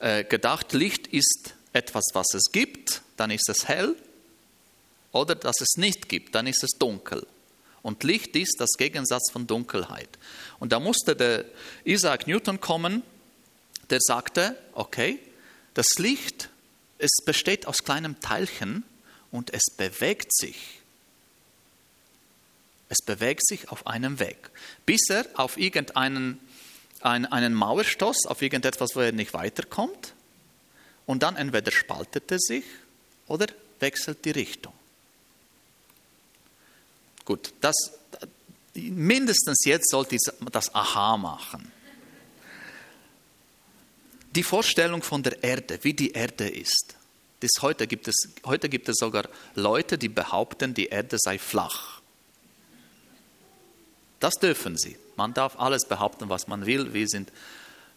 [0.00, 3.96] äh, gedacht, Licht ist etwas, was es gibt, dann ist es hell,
[5.12, 7.26] oder dass es nicht gibt, dann ist es dunkel.
[7.82, 10.18] Und Licht ist das Gegensatz von Dunkelheit.
[10.58, 11.44] Und da musste der
[11.84, 13.02] Isaac Newton kommen,
[13.90, 15.18] der sagte, okay,
[15.74, 16.48] das Licht,
[16.98, 18.84] es besteht aus kleinen Teilchen
[19.30, 20.80] und es bewegt sich.
[22.88, 24.50] Es bewegt sich auf einem Weg,
[24.84, 26.40] bis er auf irgendeinen
[27.00, 30.14] einen, einen Mauerstoß, auf irgendetwas, wo er nicht weiterkommt.
[31.06, 32.64] Und dann entweder spaltet er sich
[33.26, 33.46] oder
[33.80, 34.72] wechselt die Richtung.
[37.24, 37.74] Gut, das,
[38.74, 40.20] mindestens jetzt sollte ich
[40.52, 41.72] das Aha machen.
[44.34, 46.96] Die Vorstellung von der Erde, wie die Erde ist.
[47.40, 48.14] Das heute, gibt es,
[48.44, 52.00] heute gibt es sogar Leute, die behaupten, die Erde sei flach.
[54.20, 54.96] Das dürfen sie.
[55.16, 56.92] Man darf alles behaupten, was man will.
[56.92, 57.32] Wir, sind,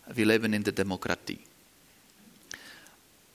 [0.07, 1.39] wir leben in der Demokratie.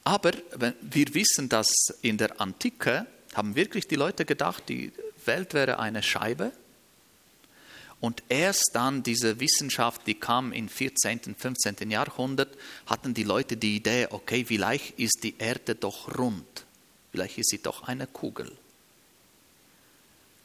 [0.04, 0.32] Aber
[0.80, 1.68] wir wissen, dass
[2.00, 4.90] in der Antike haben wirklich die Leute gedacht, die
[5.26, 6.52] Welt wäre eine Scheibe.
[8.00, 11.90] Und erst dann diese Wissenschaft, die kam im 14., 15.
[11.90, 12.56] Jahrhundert,
[12.86, 16.64] hatten die Leute die Idee, okay, vielleicht ist die Erde doch rund,
[17.10, 18.56] vielleicht ist sie doch eine Kugel.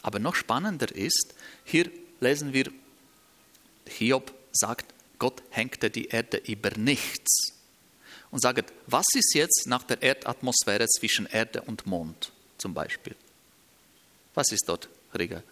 [0.01, 2.71] Aber noch spannender ist, hier lesen wir,
[3.87, 7.53] Hiob sagt, Gott hängte die Erde über nichts
[8.31, 13.15] und sagt, was ist jetzt nach der Erdatmosphäre zwischen Erde und Mond zum Beispiel?
[14.33, 15.43] Was ist dort, Riga?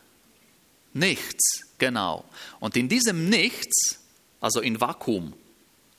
[0.93, 2.25] Nichts, genau.
[2.59, 3.99] Und in diesem Nichts,
[4.39, 5.33] also in Vakuum,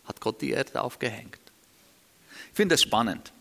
[0.04, 1.38] hat Gott die Erde aufgehängt.
[2.50, 3.32] Ich finde es spannend.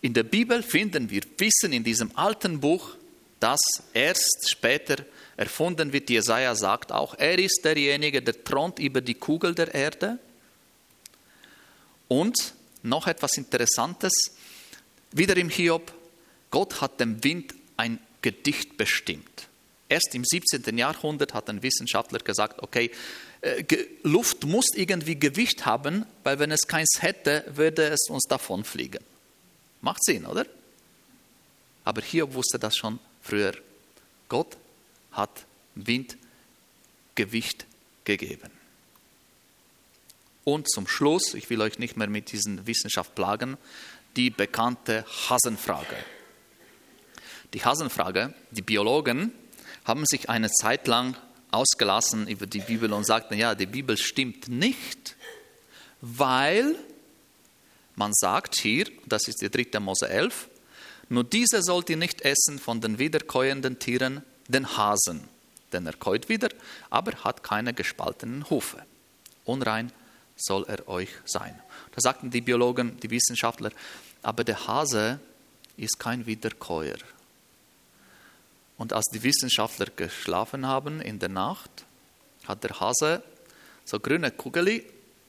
[0.00, 2.96] In der Bibel finden wir Wissen in diesem alten Buch,
[3.38, 3.60] das
[3.92, 5.04] erst später
[5.36, 6.10] erfunden wird.
[6.10, 10.18] Jesaja sagt auch, er ist derjenige, der thront über die Kugel der Erde.
[12.08, 14.12] Und noch etwas Interessantes,
[15.12, 15.92] wieder im Hiob,
[16.50, 19.48] Gott hat dem Wind ein Gedicht bestimmt.
[19.92, 20.78] Erst im 17.
[20.78, 22.90] Jahrhundert hat ein Wissenschaftler gesagt, okay,
[23.42, 23.62] äh,
[24.04, 29.04] Luft muss irgendwie Gewicht haben, weil wenn es keins hätte, würde es uns davonfliegen.
[29.82, 30.46] Macht Sinn, oder?
[31.84, 33.52] Aber Hiob wusste das schon früher.
[34.30, 34.56] Gott
[35.10, 36.16] hat Wind
[37.14, 37.66] Gewicht
[38.04, 38.50] gegeben.
[40.44, 43.58] Und zum Schluss, ich will euch nicht mehr mit diesen Wissenschaft plagen,
[44.16, 45.96] die bekannte Hasenfrage.
[47.52, 49.32] Die Hasenfrage, die Biologen
[49.84, 51.16] haben sich eine Zeit lang
[51.50, 55.16] ausgelassen über die Bibel und sagten, ja, die Bibel stimmt nicht,
[56.00, 56.76] weil
[57.94, 60.48] man sagt hier, das ist die dritte Mose 11,
[61.08, 65.28] nur diese sollt ihr nicht essen von den wiederkäuenden Tieren, den Hasen,
[65.72, 66.48] denn er käut wieder,
[66.88, 68.82] aber hat keine gespaltenen Hufe.
[69.44, 69.92] Unrein
[70.36, 71.58] soll er euch sein.
[71.92, 73.70] Da sagten die Biologen, die Wissenschaftler,
[74.22, 75.20] aber der Hase
[75.76, 76.96] ist kein Wiederkäuer.
[78.82, 81.70] Und als die Wissenschaftler geschlafen haben in der Nacht,
[82.48, 83.22] hat der Hase
[83.84, 84.84] so grüne Kugeli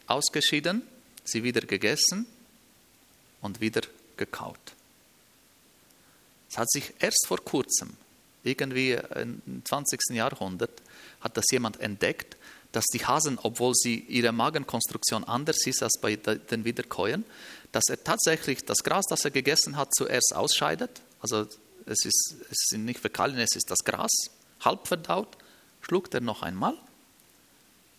[0.07, 0.81] ausgeschieden,
[1.23, 2.25] sie wieder gegessen
[3.41, 3.81] und wieder
[4.17, 4.57] gekaut.
[6.49, 7.91] Es hat sich erst vor kurzem,
[8.43, 9.99] irgendwie im 20.
[10.15, 10.81] Jahrhundert,
[11.21, 12.35] hat das jemand entdeckt,
[12.71, 17.23] dass die Hasen, obwohl sie ihre Magenkonstruktion anders ist als bei den Wiederkäuen,
[17.71, 21.01] dass er tatsächlich das Gras, das er gegessen hat, zuerst ausscheidet.
[21.21, 21.45] Also
[21.85, 24.11] es, ist, es sind nicht Fäkalien, es ist das Gras,
[24.61, 25.37] halb verdaut,
[25.81, 26.77] schluckt er noch einmal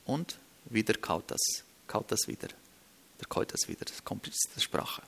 [0.05, 1.41] und wieder kaut das,
[1.87, 2.49] kaut das wieder.
[3.21, 5.03] Der kaut das wieder, das kommt aus Sprache.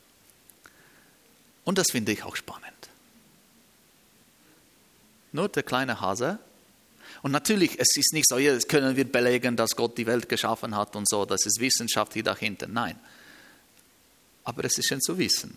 [1.64, 2.64] Und das finde ich auch spannend.
[5.32, 6.38] Nur der kleine Hase.
[7.22, 10.76] Und natürlich, es ist nicht so, jetzt können wir belegen, dass Gott die Welt geschaffen
[10.76, 12.68] hat und so, das ist Wissenschaft hier dahinter.
[12.68, 12.98] Nein.
[14.44, 15.56] Aber es ist schön zu wissen,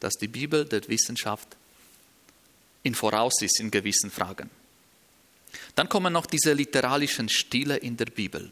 [0.00, 1.56] dass die Bibel der Wissenschaft
[2.88, 4.50] in Voraus ist in gewissen Fragen.
[5.74, 8.50] Dann kommen noch diese literarischen Stile in der Bibel.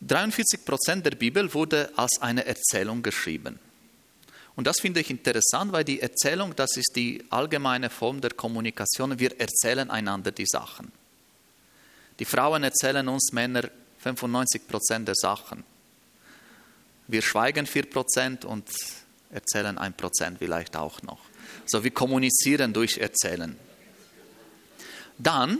[0.00, 3.58] 43 Prozent der Bibel wurde als eine Erzählung geschrieben.
[4.56, 9.18] Und das finde ich interessant, weil die Erzählung, das ist die allgemeine Form der Kommunikation.
[9.18, 10.90] Wir erzählen einander die Sachen.
[12.18, 15.62] Die Frauen erzählen uns Männer 95 Prozent der Sachen.
[17.06, 18.66] Wir schweigen 4 Prozent und
[19.30, 21.20] erzählen 1 Prozent vielleicht auch noch.
[21.66, 23.56] So, wir kommunizieren durch Erzählen.
[25.18, 25.58] Dann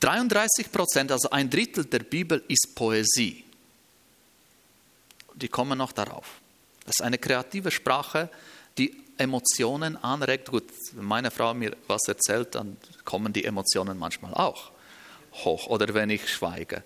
[0.00, 3.44] 33 Prozent, also ein Drittel der Bibel ist Poesie.
[5.34, 6.40] Die kommen noch darauf.
[6.84, 8.30] Das ist eine kreative Sprache,
[8.76, 10.50] die Emotionen anregt.
[10.50, 14.70] Gut, wenn meine Frau mir was erzählt, dann kommen die Emotionen manchmal auch
[15.44, 16.82] hoch oder wenn ich schweige.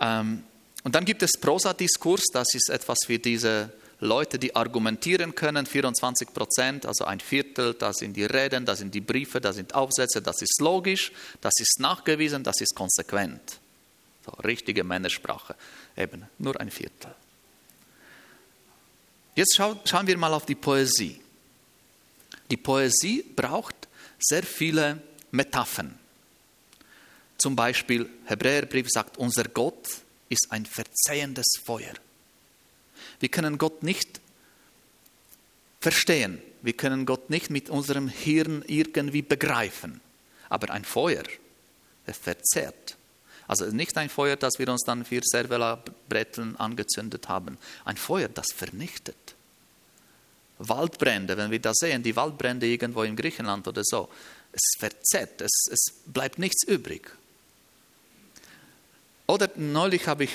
[0.00, 0.44] Ähm,
[0.84, 6.34] und dann gibt es Prosadiskurs, das ist etwas wie diese Leute, die argumentieren können, 24
[6.34, 10.20] Prozent, also ein Viertel, das sind die Reden, das sind die Briefe, das sind Aufsätze,
[10.20, 13.60] das ist logisch, das ist nachgewiesen, das ist konsequent.
[14.26, 15.54] So, richtige Männersprache,
[15.96, 17.14] eben nur ein Viertel.
[19.36, 21.20] Jetzt schau, schauen wir mal auf die Poesie.
[22.50, 23.86] Die Poesie braucht
[24.18, 25.96] sehr viele Metaphern.
[27.38, 29.88] Zum Beispiel, Hebräerbrief sagt, unser Gott
[30.28, 31.94] ist ein verzehendes Feuer.
[33.20, 34.20] Wir können Gott nicht
[35.80, 36.40] verstehen.
[36.62, 40.00] Wir können Gott nicht mit unserem Hirn irgendwie begreifen.
[40.48, 41.24] Aber ein Feuer,
[42.06, 42.96] es verzehrt.
[43.48, 47.58] Also nicht ein Feuer, das wir uns dann für Servela-Bretteln angezündet haben.
[47.84, 49.16] Ein Feuer, das vernichtet.
[50.58, 54.08] Waldbrände, wenn wir da sehen, die Waldbrände irgendwo in Griechenland oder so,
[54.52, 57.10] es verzerrt, es, es bleibt nichts übrig.
[59.26, 60.30] Oder neulich habe ich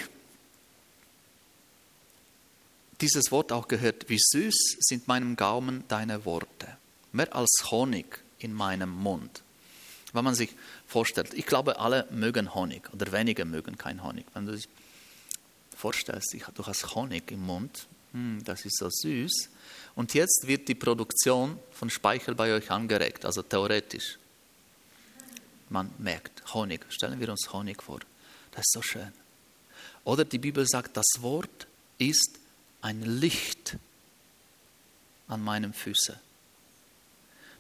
[3.02, 6.78] dieses Wort auch gehört, wie süß sind meinem Gaumen deine Worte,
[7.12, 9.44] mehr als Honig in meinem Mund.
[10.14, 10.56] Wenn man sich
[10.88, 14.26] vorstellt, ich glaube, alle mögen Honig oder wenige mögen kein Honig.
[14.34, 14.68] Wenn du dich
[15.76, 19.50] vorstellst, du hast Honig im Mund, hm, das ist so süß.
[19.96, 24.18] Und jetzt wird die Produktion von Speichel bei euch angeregt, also theoretisch.
[25.70, 28.00] Man merkt, Honig, stellen wir uns Honig vor.
[28.52, 29.12] Das ist so schön.
[30.06, 32.40] Oder die Bibel sagt, das Wort ist
[32.88, 33.76] ein Licht
[35.28, 36.16] an meinen Füßen.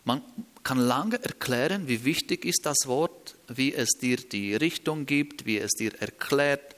[0.05, 0.21] Man
[0.63, 5.57] kann lange erklären, wie wichtig ist das Wort, wie es dir die Richtung gibt, wie
[5.57, 6.77] es dir erklärt,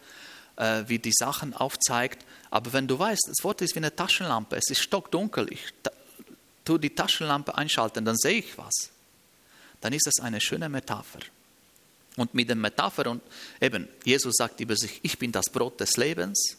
[0.55, 2.25] äh, wie die Sachen aufzeigt.
[2.49, 5.71] Aber wenn du weißt, das Wort ist wie eine Taschenlampe, es ist stockdunkel, ich
[6.65, 8.89] tue die Taschenlampe einschalten, dann sehe ich was.
[9.79, 11.19] Dann ist das eine schöne Metapher.
[12.15, 13.21] Und mit der Metapher, und
[13.61, 16.57] eben, Jesus sagt über sich, ich bin das Brot des Lebens.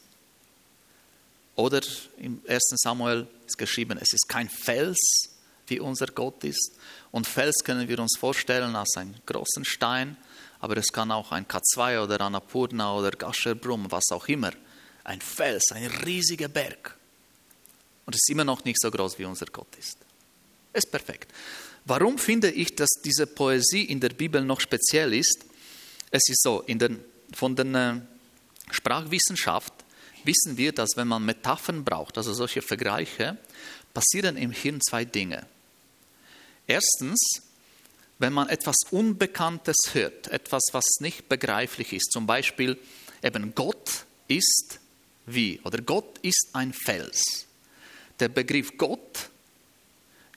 [1.61, 1.83] Oder
[2.17, 2.63] im 1.
[2.77, 4.99] Samuel ist geschrieben, es ist kein Fels,
[5.67, 6.73] wie unser Gott ist.
[7.11, 10.17] Und Fels können wir uns vorstellen als einen großen Stein,
[10.61, 14.53] aber es kann auch ein K2 oder Annapurna oder Gascherbrum, was auch immer.
[15.05, 16.97] Ein Fels, ein riesiger Berg.
[18.07, 19.99] Und es ist immer noch nicht so groß, wie unser Gott ist.
[20.73, 21.31] Ist perfekt.
[21.85, 25.45] Warum finde ich, dass diese Poesie in der Bibel noch speziell ist?
[26.11, 29.75] Es ist so, den, von der äh, Sprachwissenschaft
[30.27, 33.39] wissen wir, dass wenn man Metaphern braucht, also solche Vergleiche,
[33.95, 35.47] passieren im Hirn zwei Dinge.
[36.67, 37.21] Erstens,
[38.19, 42.79] wenn man etwas Unbekanntes hört, etwas, was nicht begreiflich ist, zum Beispiel
[43.23, 44.79] eben Gott ist
[45.27, 47.47] wie oder Gott ist ein Fels.
[48.19, 49.31] Der Begriff Gott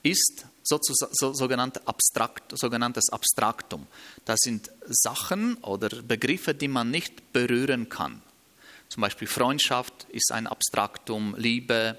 [0.02, 3.86] ist sogenannte Abstrakt, sogenanntes Abstraktum.
[4.24, 8.22] Das sind Sachen oder Begriffe, die man nicht berühren kann.
[8.88, 11.98] Zum Beispiel Freundschaft ist ein Abstraktum, Liebe,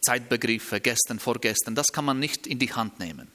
[0.00, 3.28] Zeitbegriffe, gestern, vorgestern, das kann man nicht in die Hand nehmen.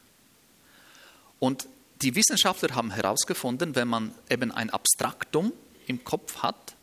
[1.39, 1.67] Und
[2.01, 5.53] die Wissenschaftler haben herausgefunden, wenn man eben ein Abstraktum
[5.87, 6.75] im Kopf hat,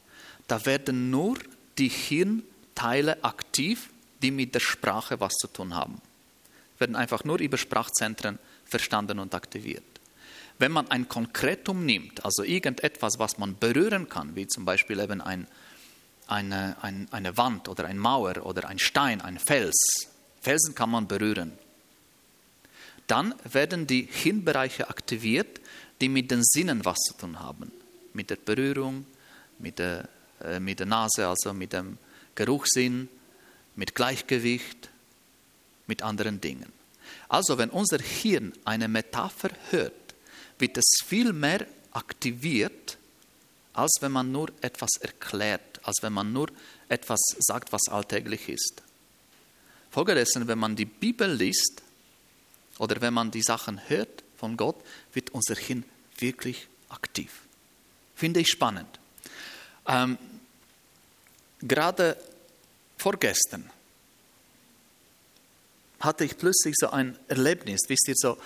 [0.49, 1.39] da werden nur
[1.79, 3.91] die Hirnteile aktiv,
[4.23, 6.01] die mit der Sprache was zu tun haben.
[6.79, 9.85] Werden einfach nur über Sprachzentren verstanden und aktiviert.
[10.59, 15.21] Wenn man ein Konkretum nimmt, also irgendetwas, was man berühren kann, wie zum Beispiel eben
[15.21, 15.47] ein,
[16.27, 20.09] eine, ein, eine Wand oder eine Mauer oder ein Stein, ein Fels,
[20.41, 21.53] Felsen kann man berühren,
[23.07, 25.61] dann werden die Hirnbereiche aktiviert,
[26.01, 27.71] die mit den Sinnen was zu tun haben.
[28.13, 29.07] Mit der Berührung,
[29.59, 30.09] mit der,
[30.43, 31.99] äh, mit der Nase, also mit dem
[32.35, 33.09] Geruchssinn,
[33.77, 34.91] mit Gleichgewicht,
[35.87, 36.73] mit anderen Dingen.
[37.29, 39.93] Also wenn unser Hirn eine Metapher hört,
[40.59, 42.99] wird es viel mehr aktiviert,
[43.73, 46.49] als wenn man nur etwas erklärt, als wenn man nur
[46.89, 48.83] etwas sagt, was alltäglich ist.
[49.91, 51.83] Folgedessen, wenn man die Bibel liest,
[52.79, 54.77] oder wenn man die Sachen hört von Gott,
[55.13, 55.85] wird unser Hirn
[56.19, 57.31] wirklich aktiv.
[58.17, 58.99] Finde ich spannend.
[59.87, 60.19] Ähm,
[61.61, 62.17] gerade
[62.97, 63.71] vorgestern
[66.01, 68.37] hatte ich plötzlich so ein Erlebnis, wisst ihr so,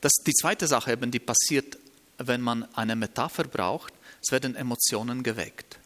[0.00, 1.78] dass die zweite Sache eben, die passiert,
[2.18, 5.78] wenn man eine Metapher braucht, es werden Emotionen geweckt.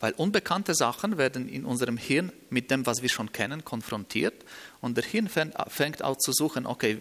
[0.00, 4.44] Weil unbekannte Sachen werden in unserem Hirn mit dem, was wir schon kennen, konfrontiert.
[4.80, 6.98] Und der Hirn fängt auch zu suchen, okay,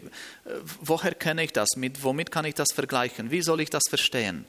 [0.82, 1.76] woher kenne ich das?
[1.76, 3.30] Mit, womit kann ich das vergleichen?
[3.30, 4.46] Wie soll ich das verstehen?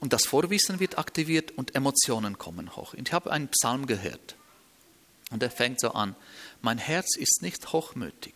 [0.00, 2.94] Und das Vorwissen wird aktiviert und Emotionen kommen hoch.
[2.94, 4.36] Ich habe einen Psalm gehört.
[5.30, 6.16] Und er fängt so an,
[6.60, 8.34] mein Herz ist nicht hochmütig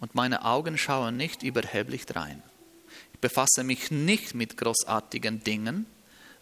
[0.00, 2.42] und meine Augen schauen nicht überheblich drein.
[3.12, 5.86] Ich befasse mich nicht mit großartigen Dingen,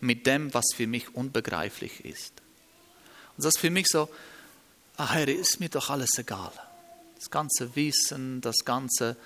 [0.03, 2.33] mit dem, was für mich unbegreiflich ist.
[3.37, 4.09] Und das ist für mich so,
[4.97, 6.53] ach Herr, ist mir doch alles egal.
[7.17, 9.17] Das ganze Wissen, das ganze,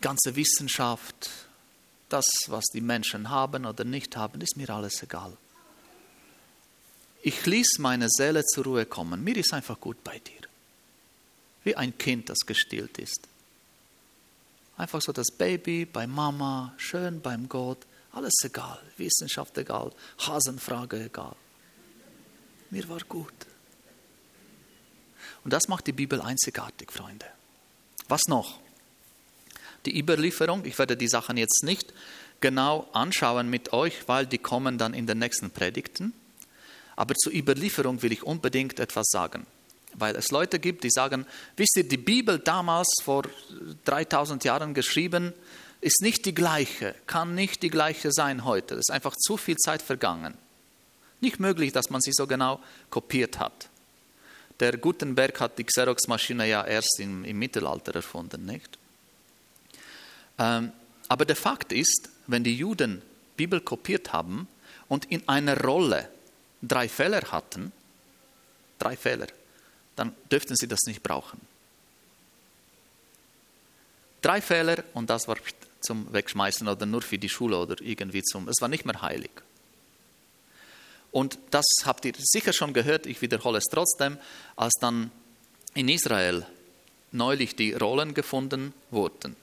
[0.00, 1.30] ganze Wissenschaft,
[2.08, 5.36] das, was die Menschen haben oder nicht haben, ist mir alles egal.
[7.22, 9.22] Ich ließ meine Seele zur Ruhe kommen.
[9.22, 10.48] Mir ist einfach gut bei dir.
[11.62, 13.20] Wie ein Kind, das gestillt ist.
[14.76, 17.78] Einfach so das Baby bei Mama, schön beim Gott.
[18.14, 21.34] Alles egal, Wissenschaft egal, Hasenfrage egal.
[22.70, 23.32] Mir war gut.
[25.42, 27.26] Und das macht die Bibel einzigartig, Freunde.
[28.08, 28.60] Was noch?
[29.84, 31.92] Die Überlieferung, ich werde die Sachen jetzt nicht
[32.40, 36.14] genau anschauen mit euch, weil die kommen dann in den nächsten Predigten.
[36.94, 39.44] Aber zur Überlieferung will ich unbedingt etwas sagen.
[39.94, 43.24] Weil es Leute gibt, die sagen, wisst ihr, die Bibel damals vor
[43.84, 45.32] 3000 Jahren geschrieben,
[45.84, 48.74] ist nicht die gleiche, kann nicht die gleiche sein heute.
[48.74, 50.34] Es ist einfach zu viel Zeit vergangen.
[51.20, 53.68] Nicht möglich, dass man sie so genau kopiert hat.
[54.60, 58.78] Der Gutenberg hat die Xerox-Maschine ja erst im, im, Mittelalter erfunden, nicht?
[60.38, 60.72] Ähm,
[61.08, 63.02] aber der Fakt ist, wenn die Juden
[63.36, 64.48] Bibel kopiert haben
[64.88, 66.08] und in einer Rolle
[66.62, 67.72] drei Fehler hatten,
[68.78, 69.26] drei Fehler,
[69.96, 71.40] dann dürften sie das nicht brauchen.
[74.22, 75.36] Drei Fehler und das war
[75.84, 78.48] zum Wegschmeißen oder nur für die Schule oder irgendwie zum.
[78.48, 79.30] Es war nicht mehr heilig.
[81.12, 84.18] Und das habt ihr sicher schon gehört, ich wiederhole es trotzdem,
[84.56, 85.12] als dann
[85.74, 86.44] in Israel
[87.12, 89.36] neulich die Rollen gefunden wurden,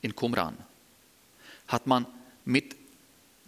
[0.00, 0.56] in Qumran,
[1.66, 2.06] hat man
[2.44, 2.76] mit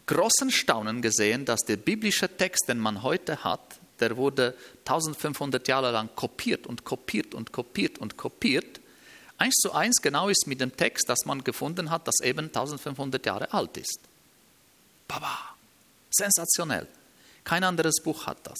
[0.06, 5.92] großen Staunen gesehen, dass der biblische Text, den man heute hat, der wurde 1500 Jahre
[5.92, 8.80] lang kopiert und kopiert und kopiert und kopiert,
[9.38, 13.24] eins zu eins genau ist mit dem Text, das man gefunden hat, das eben 1500
[13.24, 14.00] Jahre alt ist.
[15.08, 15.54] Baba,
[16.10, 16.86] sensationell.
[17.44, 18.58] Kein anderes Buch hat das.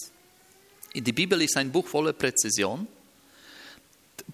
[0.95, 2.87] Die Bibel ist ein Buch voller Präzision.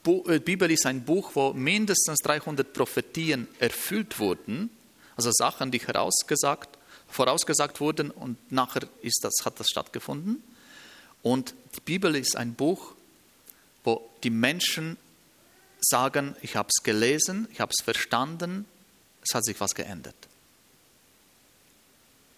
[0.05, 4.71] Die äh, Bibel ist ein Buch, wo mindestens 300 Prophetien erfüllt wurden,
[5.17, 6.79] also Sachen, die herausgesagt,
[7.09, 10.43] vorausgesagt wurden und nachher ist das, hat das stattgefunden.
[11.23, 12.95] Und die Bibel ist ein Buch,
[13.85, 14.97] wo die Menschen
[15.81, 18.67] sagen, ich habe es gelesen, ich habe es verstanden,
[19.23, 20.17] es hat sich was geändert.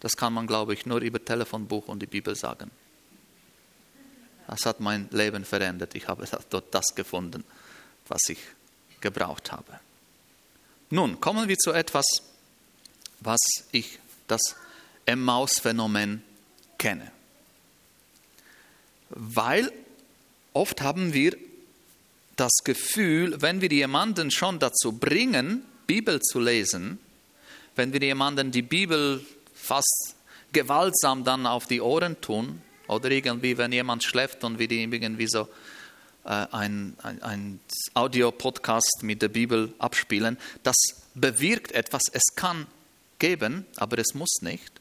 [0.00, 2.70] Das kann man, glaube ich, nur über Telefonbuch und die Bibel sagen.
[4.48, 5.94] Das hat mein Leben verändert.
[5.94, 7.44] Ich habe dort das gefunden,
[8.08, 8.38] was ich
[9.00, 9.80] gebraucht habe.
[10.90, 12.04] Nun kommen wir zu etwas,
[13.20, 13.38] was
[13.70, 14.56] ich das
[15.06, 16.22] Emmaus-Phänomen
[16.78, 17.10] kenne.
[19.08, 19.72] Weil
[20.52, 21.36] oft haben wir
[22.36, 26.98] das Gefühl, wenn wir jemanden schon dazu bringen, Bibel zu lesen,
[27.76, 29.24] wenn wir jemanden die Bibel
[29.54, 30.16] fast
[30.52, 35.48] gewaltsam dann auf die Ohren tun, oder irgendwie, wenn jemand schläft und wir irgendwie so
[36.24, 37.60] äh, ein, ein, ein
[37.94, 40.76] Audio-Podcast mit der Bibel abspielen, das
[41.14, 42.02] bewirkt etwas.
[42.12, 42.66] Es kann
[43.18, 44.72] geben, aber es muss nicht.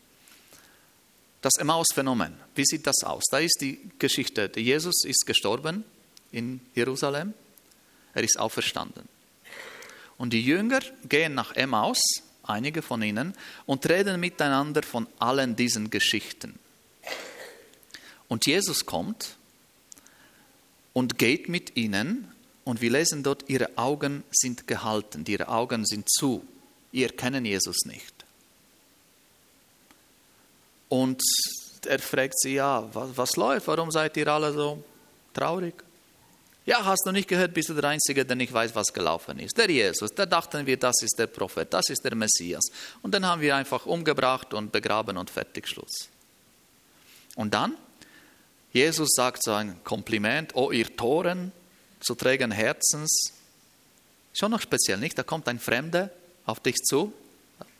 [1.41, 3.23] Das Emmaus-Phänomen, wie sieht das aus?
[3.31, 4.51] Da ist die Geschichte.
[4.55, 5.83] Jesus ist gestorben
[6.31, 7.33] in Jerusalem,
[8.13, 9.07] er ist auferstanden.
[10.17, 11.99] Und die Jünger gehen nach Emmaus,
[12.43, 13.33] einige von ihnen,
[13.65, 16.59] und reden miteinander von allen diesen Geschichten.
[18.27, 19.35] Und Jesus kommt
[20.93, 22.31] und geht mit ihnen
[22.63, 26.45] und wir lesen dort, ihre Augen sind gehalten, ihre Augen sind zu,
[26.91, 28.13] ihr kennen Jesus nicht.
[30.87, 31.21] Und
[31.87, 33.67] er fragt sie, ja, was, was läuft?
[33.67, 34.83] Warum seid ihr alle so
[35.33, 35.73] traurig?
[36.65, 39.57] Ja, hast du nicht gehört, bist du der Einzige, der nicht weiß, was gelaufen ist.
[39.57, 42.63] Der Jesus, da dachten wir, das ist der Prophet, das ist der Messias.
[43.01, 46.09] Und dann haben wir einfach umgebracht und begraben und fertig, Schluss.
[47.35, 47.75] Und dann,
[48.73, 51.51] Jesus sagt so ein Kompliment, oh ihr Toren,
[51.99, 53.33] zu trägen Herzens.
[54.33, 55.17] Schon noch speziell, nicht?
[55.17, 56.11] Da kommt ein Fremder
[56.45, 57.11] auf dich zu,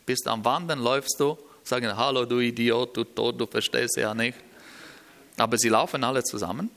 [0.06, 4.38] bist am Wandern, läufst du sagen, hallo du Idiot, du Tod, du verstehst ja nicht.
[5.36, 6.70] Aber sie laufen alle zusammen.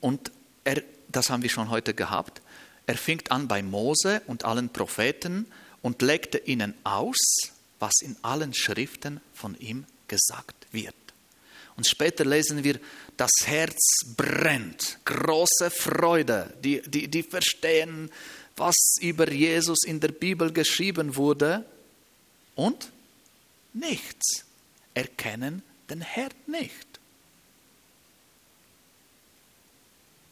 [0.00, 0.32] Und
[0.70, 2.40] er, das haben wir schon heute gehabt,
[2.86, 5.46] er fängt an bei Mose und allen Propheten
[5.82, 7.18] und legte ihnen aus,
[7.78, 10.94] was in allen Schriften von ihm gesagt wird.
[11.76, 12.78] Und später lesen wir,
[13.16, 13.78] das Herz
[14.16, 18.10] brennt, große Freude, die, die, die verstehen,
[18.56, 21.64] was über Jesus in der Bibel geschrieben wurde.
[22.54, 22.90] Und
[23.72, 24.44] nichts,
[24.94, 26.89] erkennen den Herrn nicht.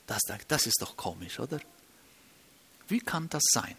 [0.08, 1.60] Das, das ist doch komisch, oder?
[2.88, 3.76] Wie kann das sein?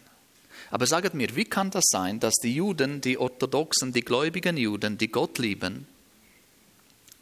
[0.70, 4.96] Aber sagt mir, wie kann das sein, dass die Juden, die Orthodoxen, die gläubigen Juden,
[4.96, 5.88] die Gott lieben,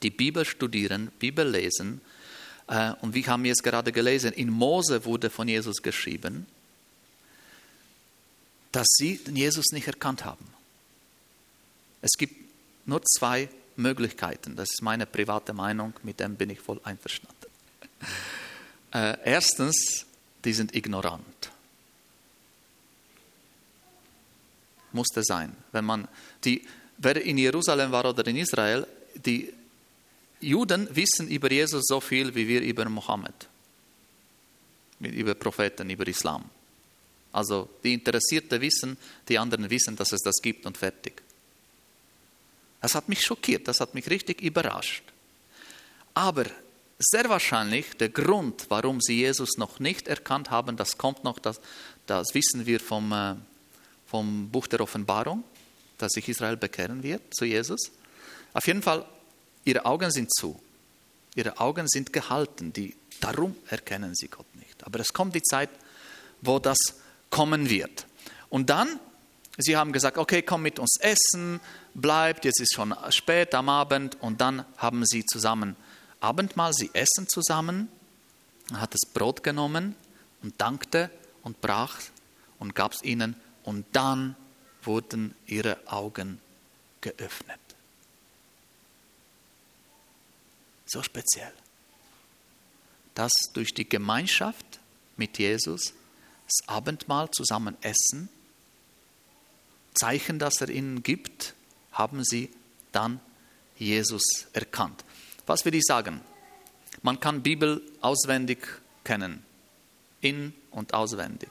[0.02, 2.02] die Bibel studieren, Bibel lesen,
[2.66, 6.46] äh, und wie haben wir es gerade gelesen, in Mose wurde von Jesus geschrieben,
[8.72, 10.46] dass sie Jesus nicht erkannt haben.
[12.02, 12.34] Es gibt
[12.84, 14.54] nur zwei Möglichkeiten.
[14.54, 17.34] Das ist meine private Meinung, mit dem bin ich voll einverstanden.
[18.92, 20.06] Äh, erstens,
[20.44, 21.50] die sind ignorant.
[24.92, 25.54] Musste sein.
[25.72, 26.08] Wenn man
[26.44, 26.66] die,
[26.96, 29.52] wer in Jerusalem war oder in Israel, die
[30.40, 33.48] Juden wissen über Jesus so viel wie wir über Mohammed,
[35.00, 36.44] über Propheten, über Islam.
[37.32, 38.96] Also die Interessierten wissen,
[39.28, 41.22] die anderen wissen, dass es das gibt und fertig.
[42.80, 45.02] Das hat mich schockiert, das hat mich richtig überrascht.
[46.14, 46.46] Aber
[46.98, 51.60] sehr wahrscheinlich der Grund, warum sie Jesus noch nicht erkannt haben, das kommt noch, das,
[52.06, 53.34] das wissen wir vom, äh,
[54.06, 55.44] vom Buch der Offenbarung,
[55.98, 57.92] dass sich Israel bekehren wird zu Jesus.
[58.52, 59.04] Auf jeden Fall,
[59.64, 60.60] ihre Augen sind zu,
[61.34, 64.84] ihre Augen sind gehalten, die, darum erkennen sie Gott nicht.
[64.84, 65.70] Aber es kommt die Zeit,
[66.40, 66.78] wo das
[67.30, 68.06] kommen wird.
[68.48, 69.00] Und dann
[69.60, 71.58] Sie haben gesagt, okay, komm mit uns essen,
[71.92, 75.74] bleibt, jetzt ist schon spät am Abend und dann haben sie zusammen
[76.20, 77.88] Abendmahl, sie essen zusammen,
[78.70, 79.94] er hat das Brot genommen
[80.42, 81.10] und dankte
[81.42, 82.00] und brach
[82.58, 84.36] und gab es ihnen und dann
[84.82, 86.40] wurden ihre Augen
[87.00, 87.60] geöffnet.
[90.86, 91.52] So speziell.
[93.14, 94.80] Dass durch die Gemeinschaft
[95.16, 95.92] mit Jesus
[96.46, 98.28] das Abendmahl zusammen essen
[99.94, 101.54] Zeichen, das er ihnen gibt,
[101.92, 102.50] haben sie
[102.92, 103.20] dann
[103.76, 105.04] Jesus erkannt.
[105.48, 106.20] Was will ich sagen?
[107.02, 108.58] Man kann Bibel auswendig
[109.02, 109.42] kennen,
[110.20, 111.50] in und auswendig.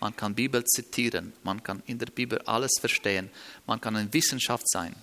[0.00, 3.30] Man kann Bibel zitieren, man kann in der Bibel alles verstehen,
[3.66, 4.94] man kann ein Wissenschaft sein,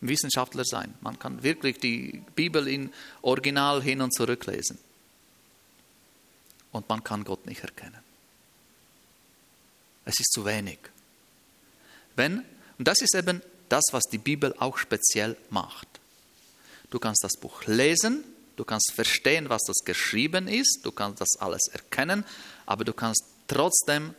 [0.00, 4.78] ein Wissenschaftler sein, man kann wirklich die Bibel in Original hin und zurück lesen.
[6.72, 8.00] Und man kann Gott nicht erkennen.
[10.04, 10.78] Es ist zu wenig.
[12.16, 12.44] Wenn,
[12.78, 15.87] und das ist eben das, was die Bibel auch speziell macht.
[16.90, 18.24] Du kannst das Buch lesen,
[18.56, 22.24] du kannst verstehen, was das geschrieben ist, du kannst das alles erkennen,
[22.66, 24.14] aber du kannst trotzdem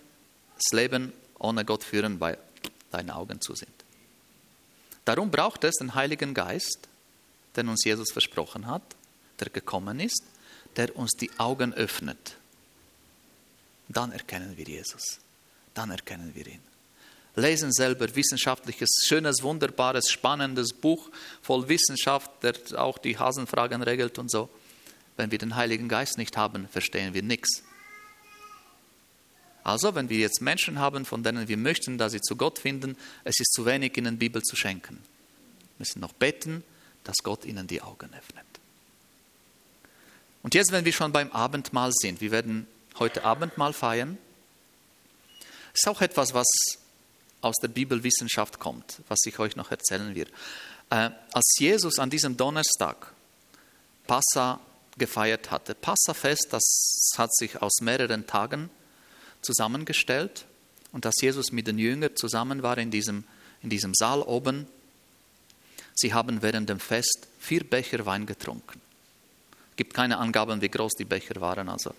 [0.56, 2.38] das Leben ohne Gott führen, weil
[2.92, 3.72] deine Augen zu sind.
[5.06, 6.88] Darum braucht es den Heiligen Geist,
[7.56, 8.84] den uns Jesus versprochen hat,
[9.40, 10.24] der gekommen ist,
[10.76, 12.36] der uns die Augen öffnet.
[13.88, 15.20] Dann erkennen wir Jesus,
[15.74, 16.62] dann erkennen wir ihn.
[17.36, 21.10] Lesen selber wissenschaftliches, schönes, wunderbares, spannendes Buch
[21.42, 24.50] voll Wissenschaft, der auch die Hasenfragen regelt und so.
[25.16, 27.64] Wenn wir den Heiligen Geist nicht haben, verstehen wir nichts.
[29.64, 32.98] Also, wenn wir jetzt Menschen haben, von denen wir möchten, dass sie zu Gott finden,
[33.24, 34.96] es ist zu wenig, ihnen Bibel zu schenken.
[34.96, 36.64] Wir müssen noch beten,
[37.04, 38.46] dass Gott ihnen die Augen öffnet.
[40.42, 42.66] Und jetzt, wenn wir schon beim Abendmahl sind, wir werden
[42.98, 44.18] heute Abendmahl feiern,
[45.74, 46.48] ist auch etwas, was
[47.42, 50.28] aus der Bibelwissenschaft kommt, was ich euch noch erzählen will.
[50.90, 53.14] Äh, als Jesus an diesem Donnerstag
[54.08, 54.60] Passa
[54.98, 58.70] gefeiert hatte, Passafest, das hat sich aus mehreren Tagen
[59.42, 60.46] zusammengestellt
[60.92, 63.24] und dass Jesus mit den Jüngern zusammen war in diesem,
[63.62, 64.68] in diesem Saal oben.
[65.96, 68.82] Sie haben während dem Fest vier Becher Wein getrunken.
[69.72, 71.70] Es gibt keine Angaben, wie groß die Becher waren.
[71.70, 71.94] Also.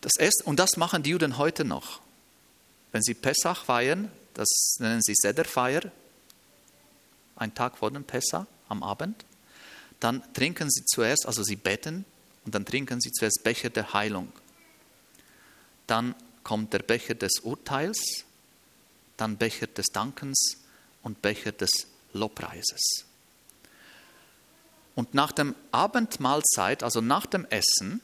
[0.00, 2.00] Das erste, und das machen die Juden heute noch.
[2.96, 5.92] Wenn sie Pessach feiern, das nennen sie Sederfeier,
[7.36, 9.22] ein Tag vor dem Pessach am Abend,
[10.00, 12.06] dann trinken sie zuerst, also sie beten
[12.46, 14.32] und dann trinken sie zuerst Becher der Heilung.
[15.86, 18.24] Dann kommt der Becher des Urteils,
[19.18, 20.56] dann Becher des Dankens
[21.02, 21.68] und Becher des
[22.14, 23.04] Lobpreises.
[24.94, 28.00] Und nach dem Abendmahlzeit, also nach dem Essen,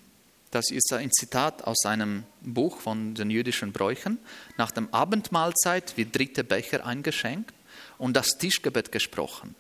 [0.53, 4.19] das ist ein Zitat aus einem Buch von den jüdischen Bräuchen,
[4.59, 7.55] nach dem Abendmahlzeit wird dritte Becher eingeschenkt
[7.97, 9.55] und das Tischgebet gesprochen.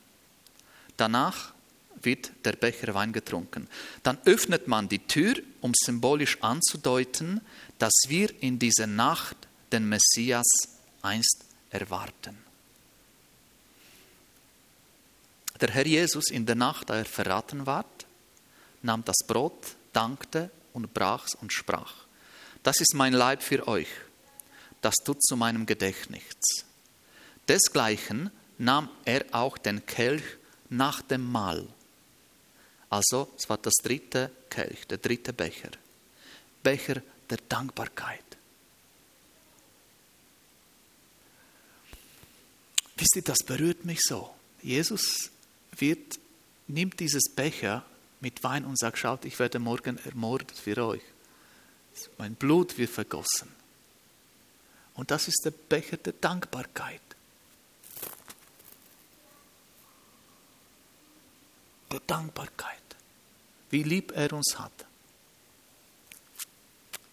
[0.98, 1.54] Danach
[2.02, 3.68] wird der Becher Wein getrunken.
[4.02, 7.40] Dann öffnet man die Tür, um symbolisch anzudeuten,
[7.78, 9.36] dass wir in dieser Nacht
[9.72, 10.46] den Messias
[11.00, 12.36] einst erwarten.
[15.58, 17.86] Der Herr Jesus in der Nacht, da er verraten ward,
[18.82, 21.94] nahm das Brot, dankte und brach's und sprach:
[22.62, 23.88] Das ist mein Leib für euch,
[24.80, 26.24] das tut zu meinem Gedächtnis.
[27.48, 30.22] Desgleichen nahm er auch den Kelch
[30.68, 31.66] nach dem Mahl.
[32.88, 35.70] Also, es war das dritte Kelch, der dritte Becher.
[36.62, 38.22] Becher der Dankbarkeit.
[42.96, 44.30] Wisst ihr, das berührt mich so.
[44.62, 45.30] Jesus
[45.76, 46.18] wird,
[46.68, 47.84] nimmt dieses Becher
[48.22, 51.02] mit Wein und sagt, schaut, ich werde morgen ermordet für euch.
[52.16, 53.48] Mein Blut wird vergossen.
[54.94, 57.00] Und das ist der Becher der Dankbarkeit.
[61.90, 62.78] Der Dankbarkeit.
[63.70, 64.72] Wie lieb er uns hat.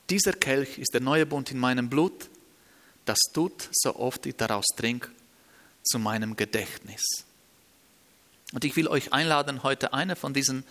[0.09, 2.29] Dieser Kelch ist der neue Bund in meinem Blut.
[3.05, 5.09] Das tut, so oft ich daraus trinke,
[5.83, 7.03] zu meinem Gedächtnis.
[8.53, 10.63] Und ich will euch einladen, heute eine von diesen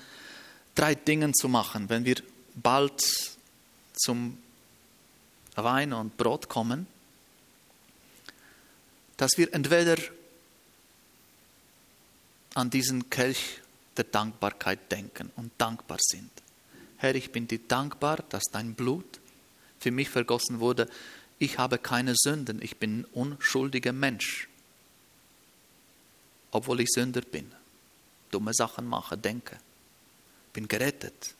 [0.78, 2.22] drei Dingen zu machen, wenn wir
[2.54, 3.02] bald
[3.94, 4.38] zum
[5.56, 6.86] Wein und Brot kommen,
[9.16, 9.96] dass wir entweder
[12.54, 13.60] an diesen Kelch
[13.96, 16.30] der Dankbarkeit denken und dankbar sind.
[16.98, 19.18] Herr, ich bin dir dankbar, dass dein Blut
[19.80, 20.88] für mich vergossen wurde.
[21.40, 24.48] Ich habe keine Sünden, ich bin ein unschuldiger Mensch,
[26.52, 27.50] obwohl ich Sünder bin,
[28.30, 29.58] dumme Sachen mache, denke
[30.58, 31.36] bin gerettet.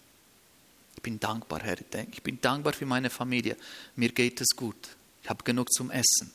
[0.95, 1.77] Ich bin dankbar, Herr.
[2.12, 3.57] Ich bin dankbar für meine Familie.
[3.97, 4.91] Mir geht es gut.
[5.25, 6.33] Ich habe genug zum Essen.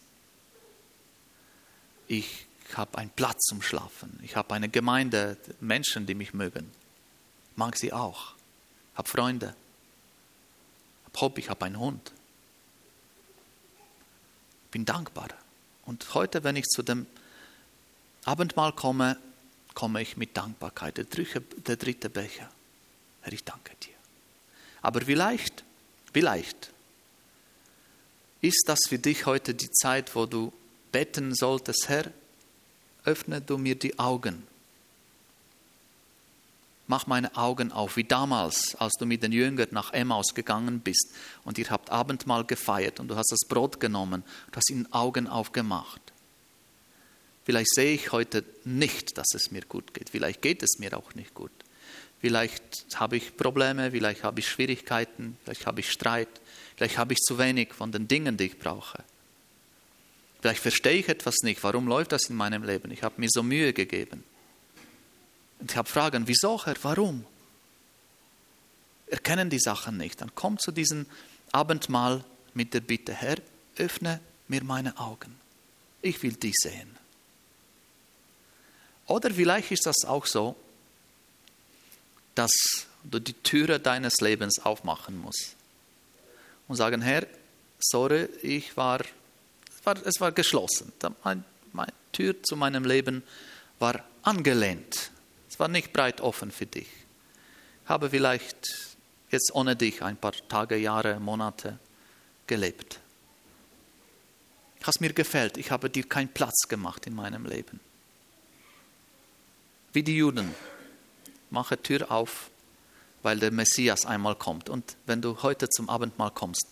[2.08, 4.20] Ich habe einen Platz zum Schlafen.
[4.22, 6.70] Ich habe eine Gemeinde, Menschen, die mich mögen.
[7.52, 8.34] Ich mag sie auch.
[8.92, 9.56] Ich habe Freunde.
[11.00, 12.12] Ich habe Hobby, ich habe einen Hund.
[14.66, 15.30] Ich bin dankbar.
[15.86, 17.06] Und heute, wenn ich zu dem
[18.26, 19.18] Abendmahl komme,
[19.74, 20.98] komme ich mit Dankbarkeit.
[20.98, 22.50] Der dritte, der dritte Becher.
[23.24, 23.94] Herr, ich danke dir.
[24.82, 25.64] Aber vielleicht,
[26.12, 26.72] vielleicht
[28.42, 30.54] ist das für dich heute die Zeit, wo du
[30.92, 32.12] beten solltest, Herr,
[33.06, 34.44] öffne du mir die Augen.
[36.88, 41.14] Mach meine Augen auf, wie damals, als du mit den Jüngern nach Emmaus gegangen bist
[41.46, 45.28] und ihr habt Abendmahl gefeiert und du hast das Brot genommen, du hast ihnen Augen
[45.28, 46.02] aufgemacht.
[47.46, 50.10] Vielleicht sehe ich heute nicht, dass es mir gut geht.
[50.10, 51.52] Vielleicht geht es mir auch nicht gut.
[52.22, 56.30] Vielleicht habe ich Probleme, vielleicht habe ich Schwierigkeiten, vielleicht habe ich Streit,
[56.76, 59.04] vielleicht habe ich zu wenig von den Dingen, die ich brauche.
[60.40, 61.64] Vielleicht verstehe ich etwas nicht.
[61.64, 62.92] Warum läuft das in meinem Leben?
[62.92, 64.24] Ich habe mir so Mühe gegeben.
[65.60, 67.26] Und ich habe Fragen, wieso, Herr, warum?
[69.08, 70.20] Erkennen die Sachen nicht.
[70.20, 71.06] Dann kommt zu diesem
[71.54, 73.38] Abendmahl mit der Bitte, Herr,
[73.78, 75.36] öffne mir meine Augen.
[76.02, 76.98] Ich will dich sehen.
[79.08, 80.56] Oder vielleicht ist das auch so,
[82.36, 82.52] dass
[83.04, 85.56] du die Türe deines Lebens aufmachen musst
[86.68, 87.28] und sagen, Herr,
[87.80, 90.92] sorry, ich war, es war, es war geschlossen.
[91.24, 93.24] Meine mein Tür zu meinem Leben
[93.80, 95.12] war angelehnt.
[95.50, 96.88] Es war nicht breit offen für dich.
[97.84, 98.96] Ich habe vielleicht
[99.30, 101.80] jetzt ohne dich ein paar Tage, Jahre, Monate
[102.48, 103.00] gelebt.
[104.84, 107.80] Hast mir gefällt, ich habe dir keinen Platz gemacht in meinem Leben.
[109.92, 110.54] Wie die Juden.
[111.54, 112.50] Mache Tür auf,
[113.22, 114.70] weil der Messias einmal kommt.
[114.70, 116.66] Und wenn du heute zum Abendmahl kommst,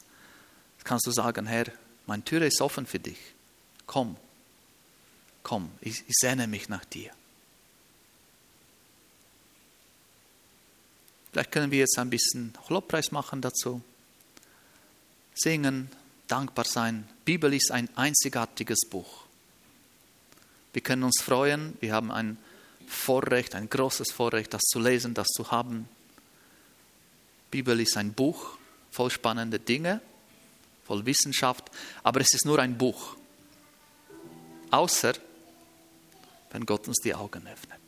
[0.83, 1.67] kannst du sagen, Herr,
[2.07, 3.19] meine Tür ist offen für dich.
[3.85, 4.17] Komm,
[5.43, 7.11] komm, ich, ich sehne mich nach dir.
[11.31, 13.81] Vielleicht können wir jetzt ein bisschen Lobpreis machen dazu.
[15.35, 15.91] Singen,
[16.27, 17.07] dankbar sein.
[17.23, 19.25] Bibel ist ein einzigartiges Buch.
[20.73, 21.77] Wir können uns freuen.
[21.81, 22.37] Wir haben ein
[22.87, 25.87] Vorrecht, ein großes Vorrecht, das zu lesen, das zu haben.
[27.49, 28.57] Bibel ist ein Buch
[28.91, 30.01] voll spannender Dinge,
[30.85, 31.71] voll Wissenschaft,
[32.03, 33.15] aber es ist nur ein Buch.
[34.69, 35.13] Außer
[36.51, 37.79] wenn Gott uns die Augen öffnet.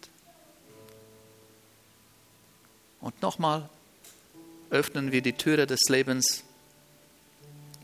[3.01, 3.69] Und nochmal,
[4.69, 6.43] öffnen wir die Türe des Lebens,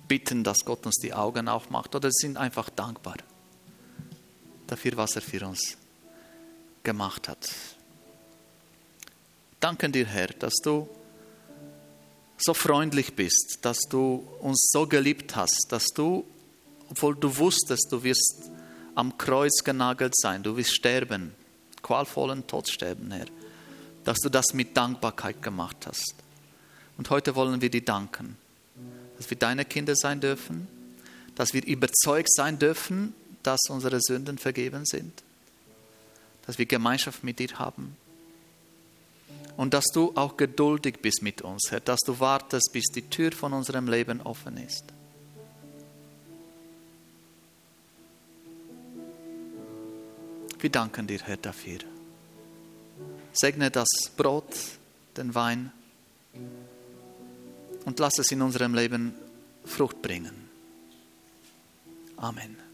[0.07, 3.17] bitten, dass Gott uns die Augen aufmacht oder sind einfach dankbar
[4.67, 5.77] dafür, was er für uns
[6.83, 7.49] gemacht hat.
[9.59, 10.87] Danke dir, Herr, dass du
[12.37, 16.25] so freundlich bist, dass du uns so geliebt hast, dass du,
[16.89, 18.49] obwohl du wusstest, du wirst
[18.95, 21.33] am Kreuz genagelt sein, du wirst sterben,
[21.81, 23.25] qualvollen Tod sterben, Herr
[24.09, 26.15] dass du das mit Dankbarkeit gemacht hast.
[26.97, 28.37] Und heute wollen wir dir danken,
[29.17, 30.67] dass wir deine Kinder sein dürfen,
[31.35, 33.13] dass wir überzeugt sein dürfen,
[33.43, 35.23] dass unsere Sünden vergeben sind,
[36.49, 37.95] dass wir Gemeinschaft mit dir haben
[39.55, 43.31] und dass du auch geduldig bist mit uns, Herr, dass du wartest, bis die Tür
[43.31, 44.83] von unserem Leben offen ist.
[50.59, 51.81] Wir danken dir, Herr, dafür.
[53.31, 53.87] Segne das
[54.17, 54.51] Brot,
[55.17, 55.71] den Wein
[57.85, 59.13] und lass es in unserem Leben
[59.65, 60.49] Frucht bringen.
[62.17, 62.68] Amen.